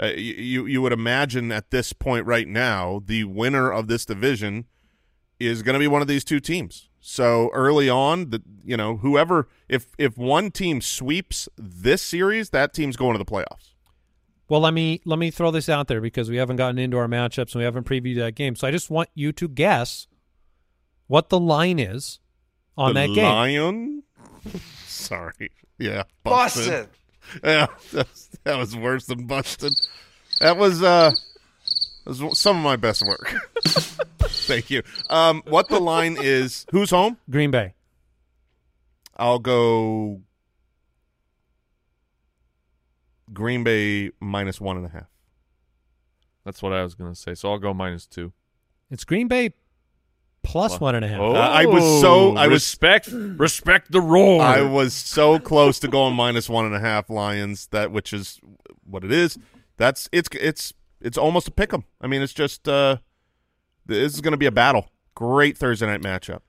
[0.00, 4.04] Uh, you, you you would imagine at this point right now, the winner of this
[4.06, 4.66] division
[5.38, 6.88] is going to be one of these two teams.
[7.00, 12.72] So early on, the you know whoever if if one team sweeps this series, that
[12.72, 13.74] team's going to the playoffs.
[14.48, 17.06] Well, let me let me throw this out there because we haven't gotten into our
[17.06, 18.56] matchups and we haven't previewed that game.
[18.56, 20.08] So I just want you to guess
[21.06, 22.20] what the line is
[22.76, 23.24] on the that game.
[23.24, 24.02] Lion.
[24.86, 25.50] Sorry.
[25.78, 26.04] Yeah.
[26.24, 26.88] Busted.
[27.44, 29.72] Yeah, that's, that was worse than busted.
[30.40, 31.12] That was uh,
[32.04, 33.34] that was some of my best work.
[33.64, 34.82] Thank you.
[35.08, 36.66] Um, what the line is?
[36.72, 37.18] Who's home?
[37.28, 37.74] Green Bay.
[39.16, 40.22] I'll go.
[43.32, 45.06] Green Bay minus one and a half.
[46.44, 47.34] That's what I was going to say.
[47.34, 48.32] So I'll go minus two.
[48.90, 49.52] It's Green Bay
[50.42, 51.20] plus one and a half.
[51.20, 54.42] Oh, I was so- I was- respect respect the roar.
[54.42, 57.66] I was so close to going minus one and a half Lions.
[57.68, 58.40] That which is
[58.84, 59.38] what it is.
[59.76, 61.84] That's it's it's it's almost a pick 'em.
[62.00, 62.96] I mean, it's just uh,
[63.86, 64.90] this is going to be a battle.
[65.14, 66.40] Great Thursday night matchup.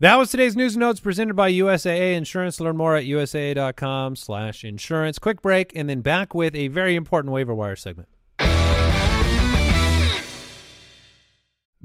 [0.00, 2.60] That was today's news and notes presented by USAA Insurance.
[2.60, 5.18] Learn more at usaa.com slash insurance.
[5.18, 8.08] Quick break and then back with a very important waiver wire segment.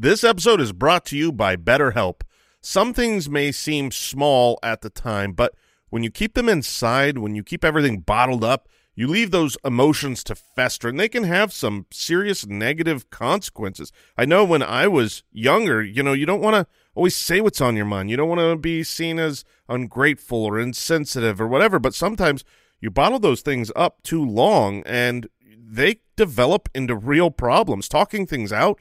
[0.02, 2.22] This episode is brought to you by BetterHelp.
[2.62, 5.54] Some things may seem small at the time, but
[5.90, 10.24] when you keep them inside, when you keep everything bottled up, you leave those emotions
[10.24, 13.92] to fester, and they can have some serious negative consequences.
[14.18, 17.60] I know when I was younger, you know, you don't want to always say what's
[17.60, 18.10] on your mind.
[18.10, 22.46] You don't want to be seen as ungrateful or insensitive or whatever, but sometimes
[22.80, 27.90] you bottle those things up too long and they develop into real problems.
[27.90, 28.80] Talking things out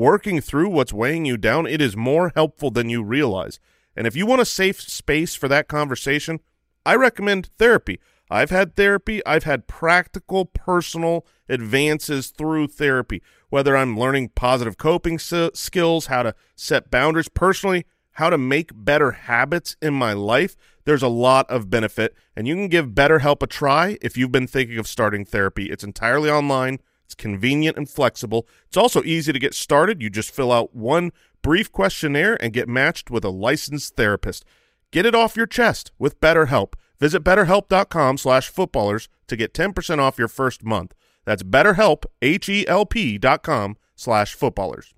[0.00, 3.60] working through what's weighing you down, it is more helpful than you realize.
[3.94, 6.40] And if you want a safe space for that conversation,
[6.86, 8.00] I recommend therapy.
[8.30, 9.20] I've had therapy.
[9.26, 16.34] I've had practical, personal advances through therapy, whether I'm learning positive coping skills, how to
[16.56, 20.56] set boundaries personally, how to make better habits in my life.
[20.84, 24.46] There's a lot of benefit, and you can give BetterHelp a try if you've been
[24.46, 25.66] thinking of starting therapy.
[25.70, 26.78] It's entirely online.
[27.10, 28.46] It's convenient and flexible.
[28.68, 30.00] It's also easy to get started.
[30.00, 31.10] You just fill out one
[31.42, 34.44] brief questionnaire and get matched with a licensed therapist.
[34.92, 36.74] Get it off your chest with BetterHelp.
[37.00, 40.94] Visit betterhelp.com slash footballers to get 10% off your first month.
[41.24, 44.94] That's betterhelp, H-E-L-P dot com slash footballers.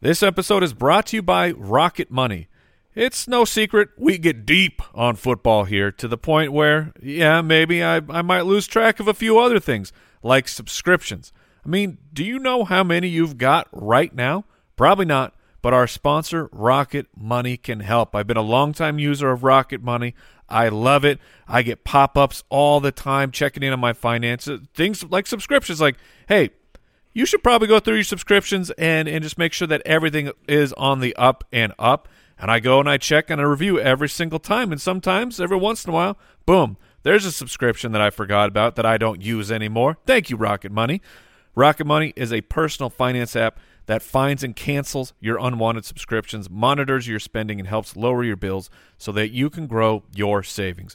[0.00, 2.48] This episode is brought to you by Rocket Money.
[2.96, 7.80] It's no secret we get deep on football here to the point where, yeah, maybe
[7.80, 11.32] I, I might lose track of a few other things, like subscriptions.
[11.64, 14.44] I mean, do you know how many you've got right now?
[14.76, 18.14] Probably not, but our sponsor, Rocket Money, can help.
[18.14, 20.14] I've been a longtime user of Rocket Money.
[20.48, 21.18] I love it.
[21.46, 24.60] I get pop ups all the time checking in on my finances.
[24.74, 25.96] Things like subscriptions, like,
[26.28, 26.50] hey,
[27.12, 30.72] you should probably go through your subscriptions and, and just make sure that everything is
[30.74, 32.08] on the up and up.
[32.38, 34.70] And I go and I check and I review every single time.
[34.70, 38.76] And sometimes, every once in a while, boom, there's a subscription that I forgot about
[38.76, 39.98] that I don't use anymore.
[40.06, 41.00] Thank you, Rocket Money.
[41.54, 47.08] Rocket Money is a personal finance app that finds and cancels your unwanted subscriptions, monitors
[47.08, 50.94] your spending, and helps lower your bills so that you can grow your savings.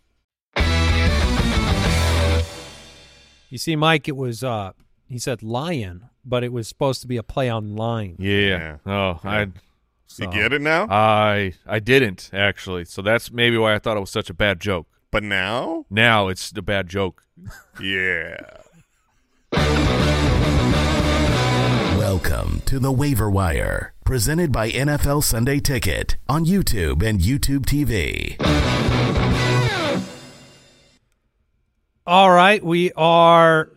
[3.51, 4.71] You see, Mike, it was uh
[5.09, 8.15] he said lion, but it was supposed to be a play on line.
[8.17, 8.77] Yeah.
[8.85, 9.47] Oh, I
[10.17, 10.87] You get it now?
[10.89, 12.85] I I didn't actually.
[12.85, 14.87] So that's maybe why I thought it was such a bad joke.
[15.11, 15.85] but now?
[15.89, 17.25] Now it's a bad joke.
[17.81, 18.37] Yeah.
[21.97, 28.37] Welcome to the Waiver Wire, presented by NFL Sunday Ticket on YouTube and YouTube TV.
[32.11, 33.71] All right, we are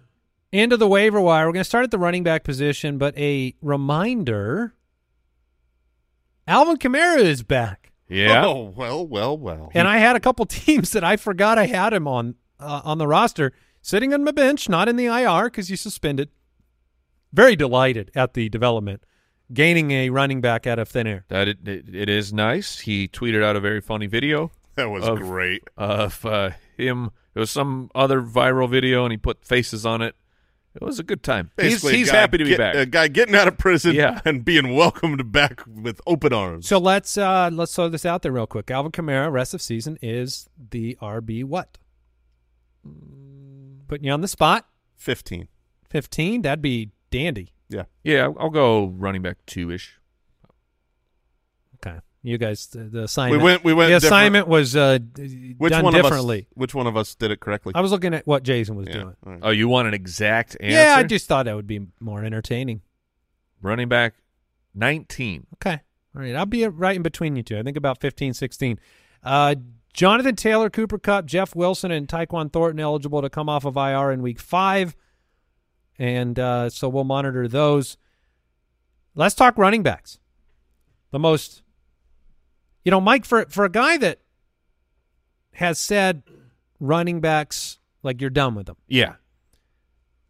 [0.50, 1.46] into the waiver wire.
[1.46, 4.74] We're going to start at the running back position, but a reminder
[6.48, 7.92] Alvin Kamara is back.
[8.08, 8.44] Yeah.
[8.44, 9.70] Oh, well, well, well.
[9.72, 12.98] And I had a couple teams that I forgot I had him on uh, on
[12.98, 16.28] the roster, sitting on my bench, not in the IR because he's suspended.
[17.32, 19.04] Very delighted at the development,
[19.52, 21.24] gaining a running back out of thin air.
[21.28, 22.80] That it, it, it is nice.
[22.80, 25.62] He tweeted out a very funny video that was of- great.
[25.76, 27.12] of uh, him.
[27.34, 30.14] It was some other viral video, and he put faces on it.
[30.74, 31.50] It was a good time.
[31.56, 32.74] He's, Basically, a he's happy to be get- back.
[32.74, 34.20] A guy getting out of prison Yeah.
[34.24, 36.66] and being welcomed back with open arms.
[36.66, 38.70] So let's uh, let's throw this out there real quick.
[38.72, 41.78] Alvin Kamara, rest of season is the RB what?
[43.88, 44.66] Putting you on the spot.
[44.96, 45.48] 15.
[45.88, 46.42] Fifteen.
[46.42, 47.52] That'd be dandy.
[47.68, 47.84] Yeah.
[48.02, 49.98] yeah, I'll go running back two ish.
[52.24, 52.66] Okay, you guys.
[52.66, 53.42] The, the assignment.
[53.42, 53.64] We went.
[53.64, 53.88] We went.
[53.88, 54.98] the different- assignment was uh,
[55.58, 56.38] Which done one differently.
[56.38, 57.72] Of us, which one of us did it correctly?
[57.74, 58.92] I was looking at what Jason was yeah.
[58.94, 59.16] doing.
[59.26, 59.40] all right.
[59.42, 60.74] Oh, you want an exact answer?
[60.74, 62.82] Yeah, I just thought that would be more entertaining.
[63.62, 64.14] running back
[64.74, 65.46] nineteen.
[65.54, 65.80] Okay.
[66.16, 66.34] All right.
[66.34, 67.58] I'll be right in between you two.
[67.58, 68.78] I think about 15, 16.
[69.22, 69.56] Uh,
[69.92, 74.12] Jonathan Taylor, Cooper Kupp, Jeff Wilson, and Tyquan Thornton eligible to come off of IR
[74.12, 74.94] in week five.
[75.98, 77.96] And uh, so we'll monitor those.
[79.14, 80.18] Let's talk running backs.
[81.10, 81.62] The most,
[82.84, 84.20] you know, Mike, for, for a guy that
[85.54, 86.22] has said
[86.80, 88.76] running backs, like you're done with them.
[88.88, 89.14] Yeah,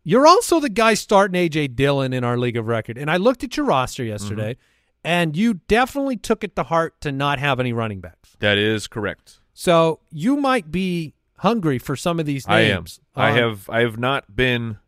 [0.04, 2.98] You're also the guy starting AJ Dillon in our league of record.
[2.98, 4.56] And I looked at your roster yesterday,
[5.02, 8.36] and you definitely took it to heart to not have any running backs.
[8.40, 9.38] that is correct.
[9.54, 12.74] So you might be hungry for some of these I am.
[12.82, 13.00] names.
[13.14, 13.70] I Um, have.
[13.70, 14.78] I have not been.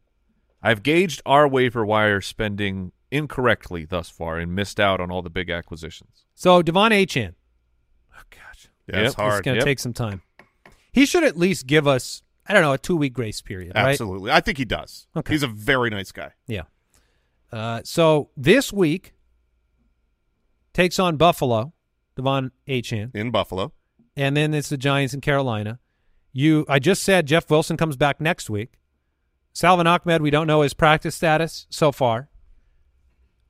[0.62, 5.30] I've gauged our waiver wire spending incorrectly thus far and missed out on all the
[5.30, 6.24] big acquisitions.
[6.34, 7.34] So Devon Achane.
[8.16, 9.34] Oh gosh, Yeah, it's hard.
[9.34, 9.64] it's going to Yep.
[9.66, 10.22] take some time.
[10.92, 13.90] He should at least give us, I don't know, a two week grace period, right?
[13.90, 14.30] Absolutely.
[14.30, 15.06] I think he does.
[15.16, 15.34] Okay.
[15.34, 16.32] He's a very nice guy.
[16.46, 16.62] Yeah.
[17.52, 19.12] Uh, so this week
[20.72, 21.72] takes on Buffalo,
[22.16, 23.14] Devon Achane.
[23.14, 23.72] in Buffalo.
[24.16, 25.78] and then it's the Giants in Carolina.
[26.32, 28.74] You, I just said Jeff Wilson comes back next week.
[29.52, 32.28] Salvon Ahmed, we don't know his practice status so far.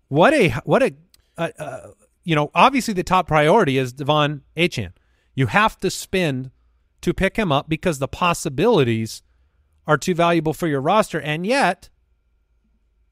[0.08, 0.94] What a what a,
[1.36, 1.86] uh, uh,
[2.26, 4.92] you know, obviously the top priority is Devon Achane.
[5.36, 6.50] You have to spend
[7.00, 9.22] to pick him up because the possibilities
[9.86, 11.88] are too valuable for your roster, and yet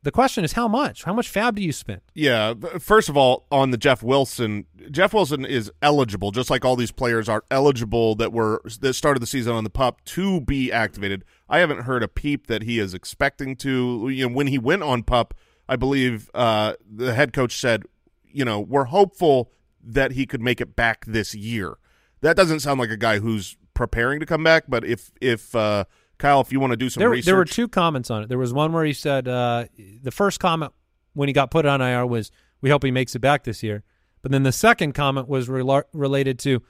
[0.03, 1.05] the question is how much?
[1.05, 2.00] How much FAAB do you spend?
[2.12, 2.55] Yeah.
[2.81, 6.90] First of all, on the Jeff Wilson, Jeff Wilson is eligible, just like all these
[6.90, 11.24] players are eligible that were that started the season on the pup to be activated.
[11.48, 14.09] I haven't heard a peep that he is expecting to.
[14.11, 15.35] You know, when he went on pup,
[15.68, 17.85] I believe uh, the head coach said,
[18.35, 19.51] you know, we're hopeful
[19.83, 21.79] that he could make it back this year.
[22.20, 24.64] That doesn't sound like a guy who's preparing to come back.
[24.68, 25.85] But if if uh,
[26.18, 28.29] Kyle, if you want to do some there, research, there were two comments on it.
[28.29, 29.66] There was one where he said uh,
[30.03, 30.73] the first comment
[31.12, 33.83] when he got put on IR was, "We hope he makes it back this year."
[34.23, 36.62] But then the second comment was rela- related to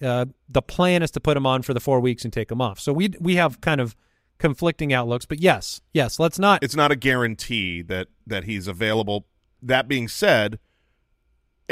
[0.00, 2.60] uh, the plan is to put him on for the four weeks and take him
[2.60, 2.80] off.
[2.80, 3.94] So we we have kind of
[4.38, 5.26] conflicting outlooks.
[5.26, 6.62] But yes, yes, let's not.
[6.62, 9.26] it's not a guarantee that that he's available.
[9.60, 10.58] That being said,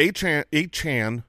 [0.01, 1.25] Achane Achane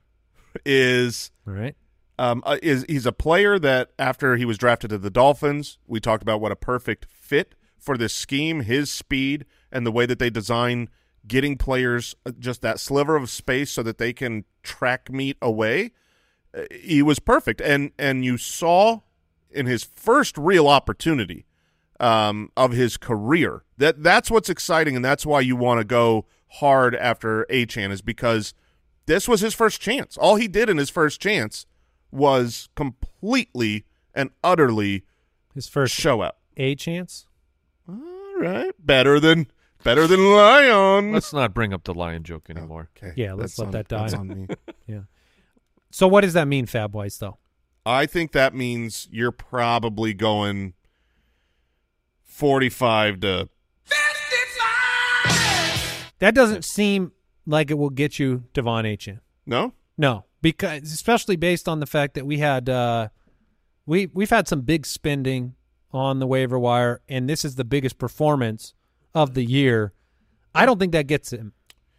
[0.65, 1.75] is All right.
[2.17, 5.99] Um, uh, is he's a player that after he was drafted to the Dolphins, we
[5.99, 10.19] talked about what a perfect fit for this scheme, his speed and the way that
[10.19, 10.89] they design
[11.27, 15.91] getting players uh, just that sliver of space so that they can track meet away.
[16.55, 19.01] Uh, he was perfect, and and you saw
[19.49, 21.45] in his first real opportunity
[21.99, 26.25] um, of his career that that's what's exciting, and that's why you want to go
[26.55, 28.53] hard after Achane is because
[29.11, 30.15] this was his first chance.
[30.17, 31.65] All he did in his first chance
[32.11, 33.83] was completely
[34.15, 35.03] and utterly
[35.53, 36.39] His first show up.
[36.55, 37.27] A chance.
[37.89, 39.47] All right, better than
[39.83, 41.11] better than Lion.
[41.11, 42.89] Let's not bring up the lion joke anymore.
[42.97, 43.99] Okay, Yeah, let's that's let on- that die.
[44.01, 44.47] That's on me.
[44.87, 45.01] Yeah.
[45.91, 47.37] So what does that mean, FAAB-wise, though?
[47.85, 50.73] I think that means you're probably going
[52.23, 53.49] forty-five to.
[56.19, 57.11] That doesn't seem
[57.45, 59.19] like it will get you De'Von Achane.
[59.45, 63.09] No, No, because especially based on the fact that we had uh,
[63.85, 65.55] we we've had some big spending
[65.91, 68.73] on the waiver wire, and this is the biggest performance
[69.13, 69.93] of the year.
[70.55, 71.53] I don't think that gets him.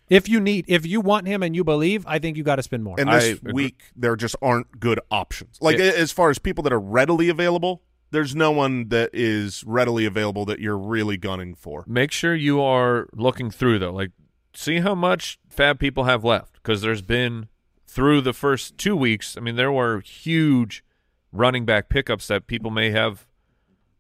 [0.08, 2.62] If you need, if you want him and you believe, I think you got to
[2.62, 2.96] spend more.
[2.98, 3.52] and I this agree.
[3.52, 5.58] week there just aren't good options.
[5.60, 5.84] Like Yeah.
[5.96, 10.44] as far as people that are readily available, there's no one that is readily available
[10.46, 11.84] that you're really gunning for.
[11.86, 13.92] Make sure you are looking through though.
[13.92, 14.10] Like,
[14.54, 17.48] see how much FAAB people have left because there's been
[17.86, 19.36] through the first two weeks.
[19.36, 20.84] I mean, there were huge
[21.32, 23.26] running back pickups that people may have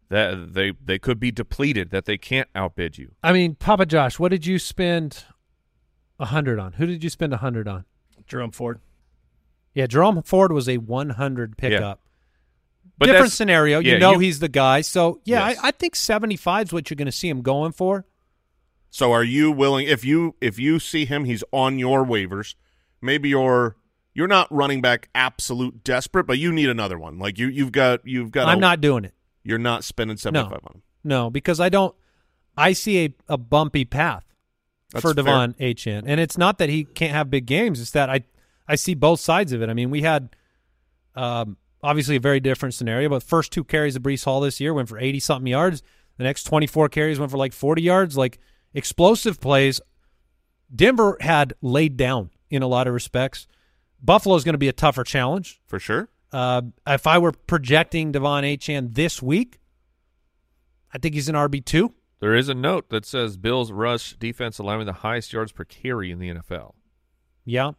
[0.08, 3.12] that they they could be depleted that they can't outbid you.
[3.22, 5.24] I mean, Papa Josh, what did you spend
[6.18, 6.74] a hundred on?
[6.74, 7.84] Who did you spend a hundred on?
[8.26, 8.80] Jerome Ford.
[9.74, 12.00] Yeah, Jerome Ford was a one hundred pickup.
[12.98, 13.78] But Different that's- scenario.
[13.78, 14.82] You yeah, know you- he's the guy.
[14.82, 15.58] So yeah, Yes.
[15.62, 18.04] I, I think seventy five is what you're going to see him going for.
[18.94, 22.54] So are you willing if you if you see him he's on your waivers,
[23.00, 23.74] maybe you're
[24.12, 27.18] you're not running back absolute desperate, but you need another one.
[27.18, 29.14] Like you you've got you've got I'm a- not doing it.
[29.42, 30.82] you're not spending 75 on him.
[31.02, 31.94] No, because I don't.
[32.54, 34.26] I see a, a bumpy path
[34.92, 35.24] That's for fair.
[35.24, 37.80] De'Von Achane, and it's not that he can't have big games.
[37.80, 38.24] It's that I
[38.68, 39.70] I see both sides of it.
[39.70, 40.36] I mean, we had
[41.14, 44.74] um, obviously a very different scenario, but first two carries of Breece Hall this year
[44.74, 45.82] went for eighty something yards.
[46.18, 48.18] The next twenty four carries went for like forty yards.
[48.18, 48.38] Like
[48.74, 49.80] explosive plays.
[50.74, 53.46] Denver had laid down in a lot of respects.
[54.02, 55.60] Buffalo's going to be a tougher challenge.
[55.66, 56.08] For sure.
[56.32, 59.60] Uh, if I were projecting De'Von Achane this week,
[60.92, 61.92] I think he's an RB two.
[62.20, 66.10] There is a note that says Bills rush defense allowing the highest yards per carry
[66.10, 66.74] in the NFL.
[67.44, 67.72] Yeah,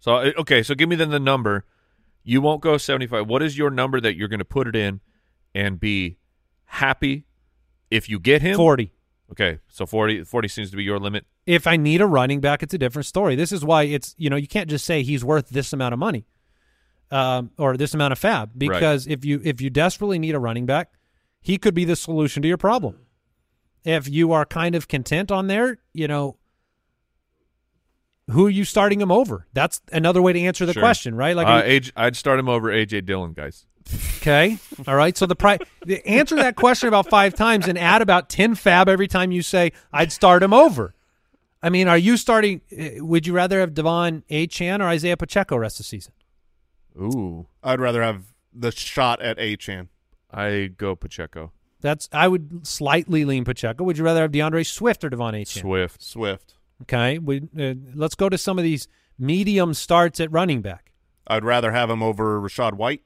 [0.00, 1.66] So uh, okay, so give me then the number.
[2.24, 3.26] You won't go 75.
[3.26, 5.00] What is your number that you're going to put it in
[5.54, 6.16] and be
[6.64, 7.26] happy
[7.90, 8.56] if you get him?
[8.56, 8.92] forty.
[9.30, 11.26] Okay, so 40 40 seems to be your limit.
[11.46, 13.36] If I need a running back, it's a different story.
[13.36, 15.98] This is why it's you know you can't just say he's worth this amount of
[15.98, 16.26] money,
[17.10, 20.64] um, or this amount of FAAB because if you if you desperately need a running
[20.66, 20.92] back,
[21.40, 22.96] he could be the solution to your problem.
[23.84, 26.36] If you are kind of content on there, you know,
[28.30, 29.46] who are you starting him over?
[29.52, 30.82] That's another way to answer the Sure.
[30.82, 31.34] question, right?
[31.36, 33.66] Like, uh, you- I'd start him over AJ Dillon, guys.
[34.18, 34.58] Okay.
[34.86, 35.16] All right.
[35.16, 35.60] So the price,
[36.04, 39.72] answer that question about five times and add about 10 FAAB every time you say,
[39.92, 40.94] I'd start him over.
[41.62, 45.56] I mean, are you starting, eh, would you rather have De'Von Achane or Isaiah Pacheco
[45.56, 46.12] rest of the season?
[47.00, 49.88] Ooh, I'd rather have the shot at Achane.
[50.30, 51.52] I go Pacheco.
[51.80, 53.84] That's, I would slightly lean Pacheco.
[53.84, 55.60] Would you rather have D'Andre Swift or De'Von Achane?
[55.60, 56.02] Swift.
[56.02, 56.54] Swift.
[56.82, 57.18] Okay.
[57.18, 60.92] We, uh, let's go to some of these medium starts at running back.
[61.26, 63.02] I'd rather have him over Rachaad White.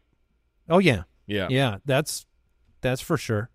[0.73, 1.03] Oh, yeah.
[1.27, 1.47] Yeah.
[1.51, 1.79] Yeah.
[1.85, 2.27] That's,
[2.81, 3.51] that's for sure.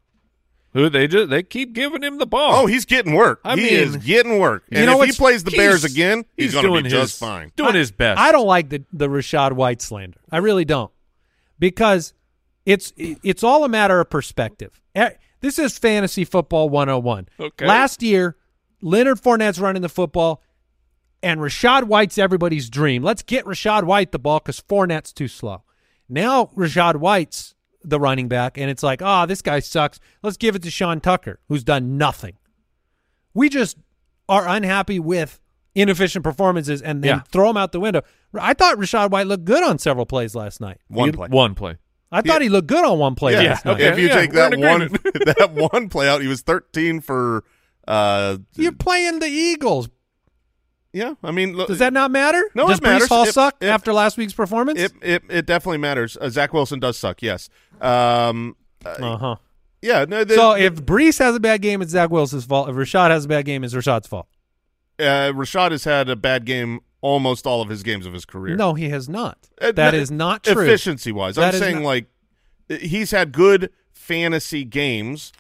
[0.74, 2.54] Who they just they keep giving him the ball.
[2.54, 3.40] Oh, he's getting work.
[3.44, 4.64] I he mean, is getting work.
[4.70, 7.20] you know if he plays the Bears again, he's, going to doing be his, just
[7.20, 7.52] fine.
[7.56, 8.20] Doing I- his best.
[8.20, 10.20] I don't like the the Rachaad White slander.
[10.32, 10.92] I really don't,
[11.58, 12.14] because
[12.66, 14.80] it's it's all a matter of perspective.
[14.94, 17.28] Eh, This is fantasy football 101.
[17.40, 17.66] Okay.
[17.66, 18.36] Last year,
[18.82, 20.44] Leonard Fournette's running the football,
[21.24, 23.02] and Rachaad White's everybody's dream.
[23.02, 25.64] Let's get Rachaad White the ball because Fournette's too slow.
[26.10, 30.00] Now Rachaad White's the running back, and it's like, oh, this guy sucks.
[30.24, 32.38] Let's give it to Sean Tucker, who's done nothing.
[33.34, 33.78] We just
[34.28, 35.40] are unhappy with
[35.76, 37.22] inefficient performances and then Yeah.
[37.32, 38.02] throw them out the window.
[38.34, 40.80] I thought Rachaad White looked good on several plays last night.
[40.88, 41.28] One He- play.
[41.30, 41.78] One play.
[42.12, 43.50] I thought he looked good on one play Yeah.
[43.50, 43.74] last night.
[43.76, 43.88] Okay.
[43.90, 44.80] If you yeah, take that one
[45.38, 47.44] that one play out, he was 13 for
[47.88, 49.88] uh You're playing the Eagles.
[50.98, 52.50] Yeah, I mean look, Does that not matter?
[52.56, 53.08] No, Does it matters.
[53.08, 54.80] Breece Hall It- suck it- after last week's performance?
[54.80, 56.18] it, it it definitely matters.
[56.20, 57.50] Uh, Zach Wilson does suck, yes.
[57.82, 59.36] Um uh huh.
[59.82, 62.70] yeah, no the, So if Breece has a bad game, it's Zach Wilson's fault.
[62.70, 64.28] If Rachaad has a bad game, it's Rachaad's fault.
[65.00, 68.56] uh, Rachaad has had a bad game almost all of his games of his career.
[68.56, 69.38] No, he has not.
[69.62, 70.64] Uh, that no, is not true.
[70.64, 72.06] Efficiency wise, That I'm saying not- like
[72.68, 75.32] he's had good fantasy games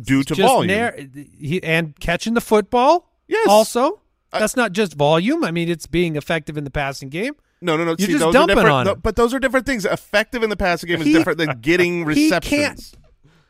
[0.00, 0.74] due to volume.
[0.78, 0.96] nar-
[1.38, 3.10] he, and catching the football.
[3.26, 3.46] Yes.
[3.48, 4.00] Also,
[4.34, 5.44] I- that's not just volume.
[5.44, 7.34] I mean, it's being effective in the passing game.
[7.60, 7.90] No, no, no.
[7.98, 8.98] You're see, just those dumping are on th-.
[9.02, 9.84] But those are different things.
[9.84, 12.50] Effective in the passing game is different than getting He receptions.
[12.50, 12.92] can't.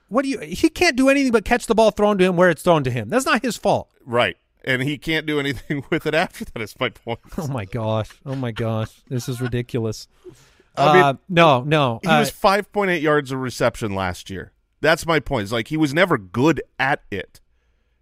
[0.09, 0.39] What do you?
[0.41, 2.91] He can't do anything but catch the ball thrown to him where it's thrown to
[2.91, 3.09] him.
[3.09, 3.91] That's not his fault.
[4.05, 4.37] Right.
[4.65, 7.19] And he can't do anything with it after that, is my point.
[7.39, 8.09] Oh my gosh!
[8.25, 9.03] Oh my gosh!
[9.09, 10.07] This is ridiculous.
[10.77, 12.01] I mean, uh, no, no.
[12.03, 14.53] He uh, was 5.8 yards of reception last year.
[14.81, 15.45] That's my point.
[15.45, 17.41] It's like he was never good at it.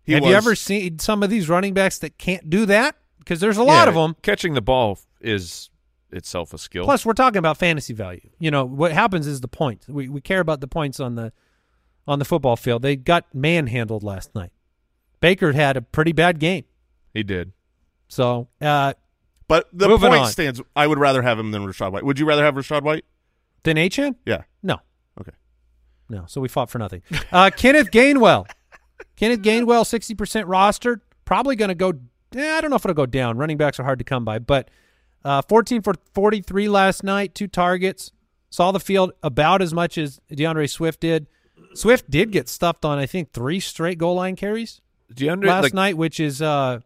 [0.04, 2.96] He have was, you ever seen some of these running backs that can't do that?
[3.18, 4.16] Because there's a lot Yeah, of them.
[4.22, 5.70] Catching the ball is
[6.10, 6.84] itself a skill.
[6.84, 8.28] Plus, we're talking about fantasy value.
[8.40, 9.88] You know what happens is the points.
[9.88, 11.32] We we care about the points on the
[12.08, 12.82] on the football field.
[12.82, 14.50] They got manhandled last night.
[15.20, 16.64] Baker had a pretty bad game.
[17.14, 17.52] he did.
[18.08, 18.94] So uh,
[19.46, 20.26] But the point on.
[20.26, 20.60] stands.
[20.74, 22.04] I would rather have him than Rachaad White.
[22.04, 23.04] Would you rather have Rachaad White?
[23.62, 24.16] then Achane?
[24.26, 24.42] Yeah.
[24.64, 24.80] No,
[25.20, 25.30] Okay.
[26.08, 26.24] no.
[26.26, 27.02] So we fought for nothing.
[27.30, 28.50] Uh, Kenneth Gainwell.
[29.16, 31.00] Kenneth Gainwell, sixty percent rostered.
[31.24, 31.92] Probably going to go.
[32.36, 33.38] eh, I don't know if it'll go down.
[33.38, 34.68] Running backs are hard to come by, but
[35.24, 37.34] uh, fourteen for forty-three last night.
[37.34, 38.12] Two targets.
[38.50, 41.26] Saw the field about as much as D'Andre Swift did.
[41.74, 44.82] Swift did get stuffed on, I think, three straight goal line carries
[45.14, 46.80] D'Andre, last like, night, which is, uh,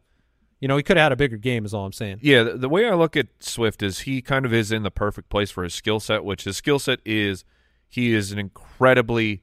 [0.61, 1.65] you know, he could have had a bigger game.
[1.65, 2.21] Is all I'm saying.
[2.23, 4.93] Yeah, the, the way I look at Swift is he kind of is in the
[4.93, 7.45] perfect place for his skill set, which his skill set is
[7.89, 9.43] he is an incredibly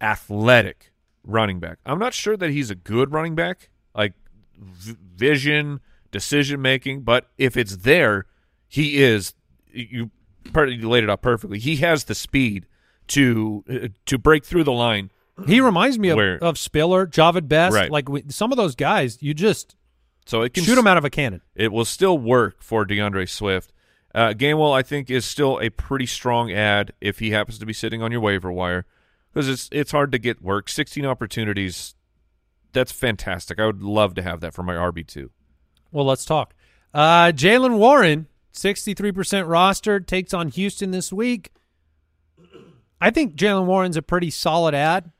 [0.00, 0.91] athletic
[1.24, 1.78] running back.
[1.86, 4.12] I'm not sure that he's a good running back, like
[4.58, 8.26] v- vision, decision making, but if it's there,
[8.68, 9.34] he is.
[9.72, 10.10] You
[10.54, 11.58] you laid it out perfectly.
[11.58, 12.66] He has the speed
[13.08, 15.10] to uh, to break through the line.
[15.46, 17.90] He reminds me of, Where- of Spiller, Jahvid Best, Right.
[17.90, 19.22] like we, some of those guys.
[19.22, 19.74] You just
[20.26, 21.40] So it can shoot them out of a cannon.
[21.54, 23.72] it will still work for D'Andre Swift.
[24.14, 27.72] Uh, Gainwell, I think, is still a pretty strong ad if he happens to be
[27.72, 28.84] sitting on your waiver wire
[29.32, 30.68] because it's it's hard to get work.
[30.68, 31.94] Sixteen opportunities,
[32.72, 33.58] that's fantastic.
[33.58, 35.30] I would love to have that for my RB two.
[35.90, 36.54] Well, let's talk.
[36.94, 39.12] Uh, Jaylen Warren, 63%
[39.46, 41.50] rostered, takes on Houston this week.
[43.00, 45.10] I think Jaylen Warren's a pretty solid ad.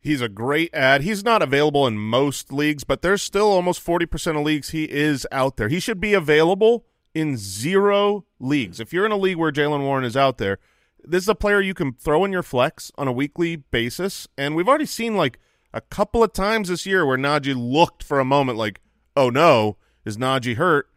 [0.00, 1.02] He's a great ad.
[1.02, 5.26] He's not available in most leagues, but there's still almost 40% of leagues he is
[5.32, 5.68] out there.
[5.68, 8.78] He should be available in zero leagues.
[8.78, 10.58] If you're in a league where Jalen Warren is out there,
[11.06, 14.26] this is a player you can throw in your flex on a weekly basis.
[14.36, 15.38] And we've already seen like
[15.72, 18.80] a couple of times this year where Najee looked for a moment like,
[19.16, 20.88] oh no, is Najee hurt?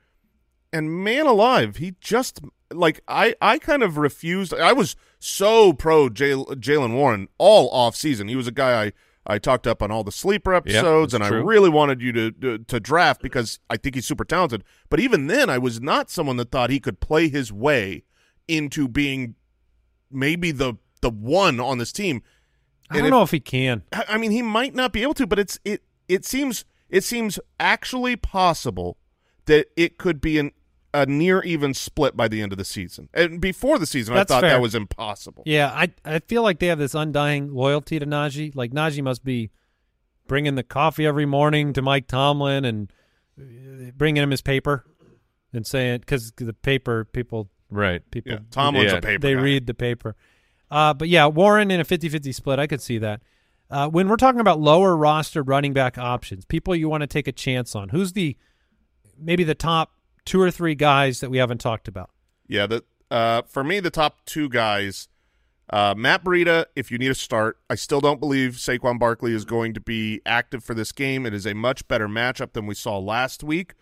[0.72, 2.42] And man alive, he just
[2.72, 4.54] like I I kind of refused.
[4.54, 8.28] I was so pro Jaylen Warren all off season.
[8.28, 8.94] He was a guy I
[9.26, 12.32] I talked up on all the sleeper episodes, that's and I really wanted you to,
[12.32, 14.64] to to draft because I think he's super talented.
[14.90, 18.04] But even then, I was not someone that thought he could play his way
[18.48, 19.36] into being
[20.12, 22.22] maybe the the one on this team.
[22.90, 23.84] I don't if- know if he can.
[23.94, 27.04] I I mean, he might not be able to, but it's it it seems it
[27.04, 28.98] seems actually possible
[29.46, 30.52] that it could be an
[30.92, 33.10] a near even split by the end of the season.
[33.14, 34.50] And before the season, That's I thought fair.
[34.54, 35.44] that was impossible.
[35.46, 38.56] Yeah, I I feel like they have this undying loyalty to Najee.
[38.56, 39.52] Like Najee must be
[40.28, 42.92] bringing the coffee every morning to Mike Tomlin and
[43.40, 44.86] uh, bringing him his paper
[45.54, 48.02] and saying because the paper people Right.
[48.12, 49.42] people Yeah, Tomlin's Yeah, a paper they guy.
[49.42, 50.16] read the paper.
[50.72, 53.22] Uh, but yeah, Warren in a 50-50 split, I could see that.
[53.72, 57.28] Uh, when we're talking about lower roster running back options, people you want to take
[57.28, 58.36] a chance on, who's the
[59.18, 59.92] maybe the top
[60.26, 62.10] two or three guys that we haven't talked about?
[62.48, 65.08] Yeah, the uh, for me, the top two guys,
[65.72, 66.66] uh, Matt Breida.
[66.76, 70.22] If you need a start, I still don't believe Saquon Barkley is going to be
[70.26, 71.26] active for this game.
[71.28, 73.74] It is a much better matchup than we saw last week.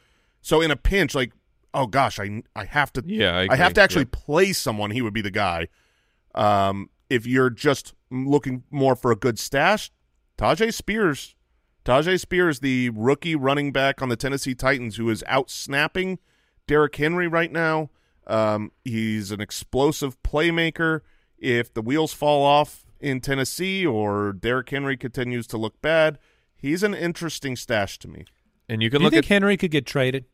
[0.42, 1.32] So in a pinch, like,
[1.78, 4.12] oh gosh, I I have to, Yeah, I I, have to actually Yep.
[4.12, 4.92] play someone.
[4.92, 5.68] He would be the guy.
[6.36, 9.92] Um, if you're just looking more for a good stash,
[10.38, 11.36] Tyjae Spears.
[11.86, 16.20] Tyjae Spears, the rookie running back on the Tennessee Titans, who is out snapping
[16.68, 17.90] Derrick Henry right now.
[18.28, 21.02] Um, he's an explosive playmaker.
[21.38, 26.18] If the wheels fall off in Tennessee or Derrick Henry continues to look bad,
[26.56, 28.26] he's an interesting stash to me.
[28.68, 30.26] And you can Do you look think at Henry could get traded?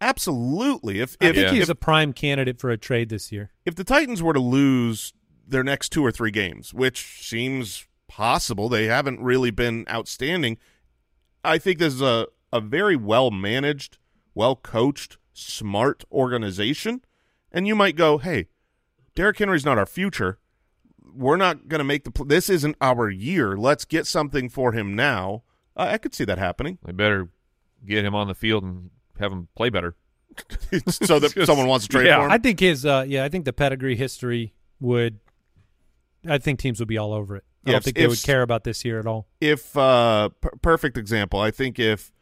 [0.00, 1.00] Absolutely.
[1.00, 1.54] If I if think Yeah.
[1.58, 3.50] he's a prime candidate for a trade this year.
[3.64, 5.12] if the Titans were to lose
[5.46, 10.58] their next two or three games, which seems possible, they haven't really been outstanding.
[11.44, 13.98] I think this is a, a very well managed,
[14.34, 17.02] well coached, smart organization.
[17.50, 18.48] And you might go, hey,
[19.14, 20.38] Derrick Henry's not our future.
[21.14, 22.10] We're not going to make the.
[22.10, 23.56] Pl- this isn't our year.
[23.56, 25.42] Let's get something for him now.
[25.74, 26.78] I I could see that happening.
[26.84, 27.30] they better
[27.86, 29.94] get him on the field and have him play better.
[30.88, 32.18] so that someone wants to trade Yeah.
[32.18, 32.30] for him.
[32.32, 35.18] I think his uh yeah, I think the pedigree history would
[36.28, 37.44] I think teams would be all over it.
[37.66, 39.26] I Yeah, don't if- think they if- would care about this year at all.
[39.40, 42.12] if uh per- perfect example i think if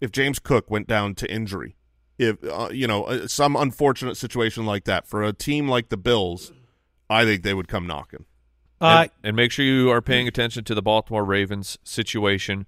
[0.00, 1.76] if james cook went down to injury
[2.18, 5.96] if uh, you know uh, some unfortunate situation like that for a team like the
[5.96, 6.52] bills
[7.10, 8.24] i think they would come knocking
[8.80, 12.66] Uh and, and make sure you are paying attention to the Baltimore Ravens situation.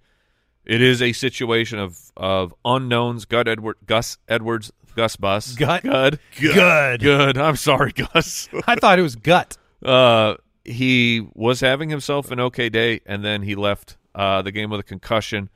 [0.65, 3.25] It is a situation of of unknowns.
[3.25, 5.83] Gut Edward, Gus Edwards, Gus Bus, Gut?
[5.83, 7.01] good, good.
[7.01, 7.39] good.
[7.39, 8.49] I'm sorry, Gus.
[8.67, 9.57] I thought it was gut.
[9.83, 10.35] Uh,
[10.65, 14.81] he was having himself an okay day, and then he left uh, the game with
[14.81, 15.49] a concussion.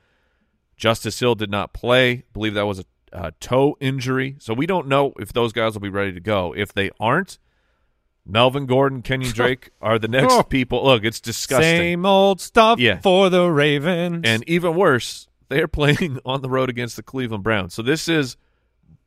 [0.77, 2.23] Justice Hill did not play.
[2.33, 4.35] believe that was a, a toe injury.
[4.39, 6.53] So we don't know if those guys will be ready to go.
[6.55, 7.37] If they aren't,
[8.25, 10.43] Melvin Gordon, Kenyan Drake are the next Oh.
[10.43, 10.83] people.
[10.85, 11.77] Look, it's disgusting.
[11.77, 12.99] Same old stuff Yeah.
[13.01, 14.21] for the Ravens.
[14.25, 17.73] And even worse, they are playing on the road against the Cleveland Browns.
[17.73, 18.35] So this is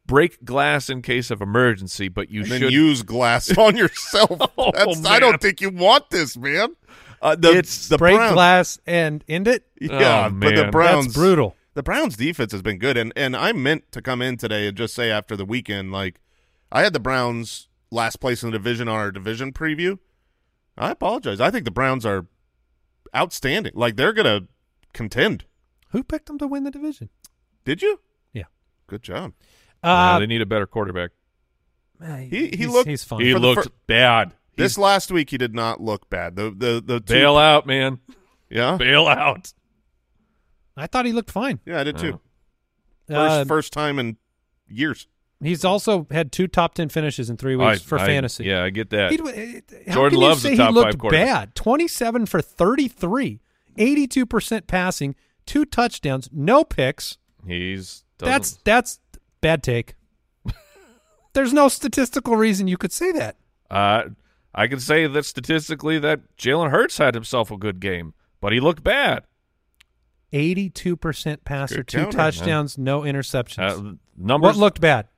[0.07, 4.71] break glass in case of emergency, but you and should use glass on yourself Oh,
[4.73, 5.21] That's, i man.
[5.21, 6.75] don't think you want this man
[7.21, 9.65] uh, the, It's the break Browns, glass and end it.
[9.81, 11.57] yeah Oh, but the browns That's brutal.
[11.75, 14.77] the Browns defense has been good and and I meant to come in today and
[14.77, 16.21] just say after the weekend like
[16.73, 19.99] I had the Browns last place in the division on our division preview.
[20.77, 21.41] I apologize.
[21.41, 22.27] I think the Browns are
[23.17, 23.73] outstanding.
[23.75, 24.49] Like they're going to
[24.93, 25.45] contend.
[25.91, 27.09] Who picked them to win the division?
[27.65, 28.01] Did you?
[28.33, 28.45] Yeah.
[28.87, 29.33] Good job.
[29.83, 31.11] Yeah, Uh, they need a better quarterback.
[32.01, 33.21] He- he he's, looked- he's fine.
[33.21, 34.35] He looked fir- bad.
[34.57, 36.35] This last week he did not look bad.
[36.37, 38.01] The the the two, Bail out, man.
[38.51, 38.77] Yeah.
[38.77, 39.53] Bail out.
[40.77, 41.61] I thought he looked fine.
[41.65, 42.15] Yeah, I did too.
[42.15, 42.21] Oh.
[43.15, 44.17] First Uh, first time in
[44.69, 45.07] years.
[45.41, 48.45] He's also had two top ten finishes in three weeks I- for I- fantasy.
[48.45, 49.13] Yeah, I get that.
[49.13, 51.55] Uh, how Jordan can you say he looked bad?
[51.55, 53.41] Twenty-seven for thirty-three,
[53.77, 55.15] 82 percent passing,
[55.47, 57.19] two touchdowns, no picks.
[57.47, 59.01] He's doesn't- That's that's
[59.41, 59.95] bad take.
[61.33, 63.37] There's no statistical reason you could say that.
[63.71, 64.05] Uh,
[64.55, 68.61] I can say that statistically that Jalen Hurts had himself a good game, but he
[68.61, 69.25] looked bad.
[70.33, 73.59] 82% passer, two counter, touchdowns, no interceptions.
[73.59, 74.49] Uh, numbers.
[74.49, 75.09] what looked bad?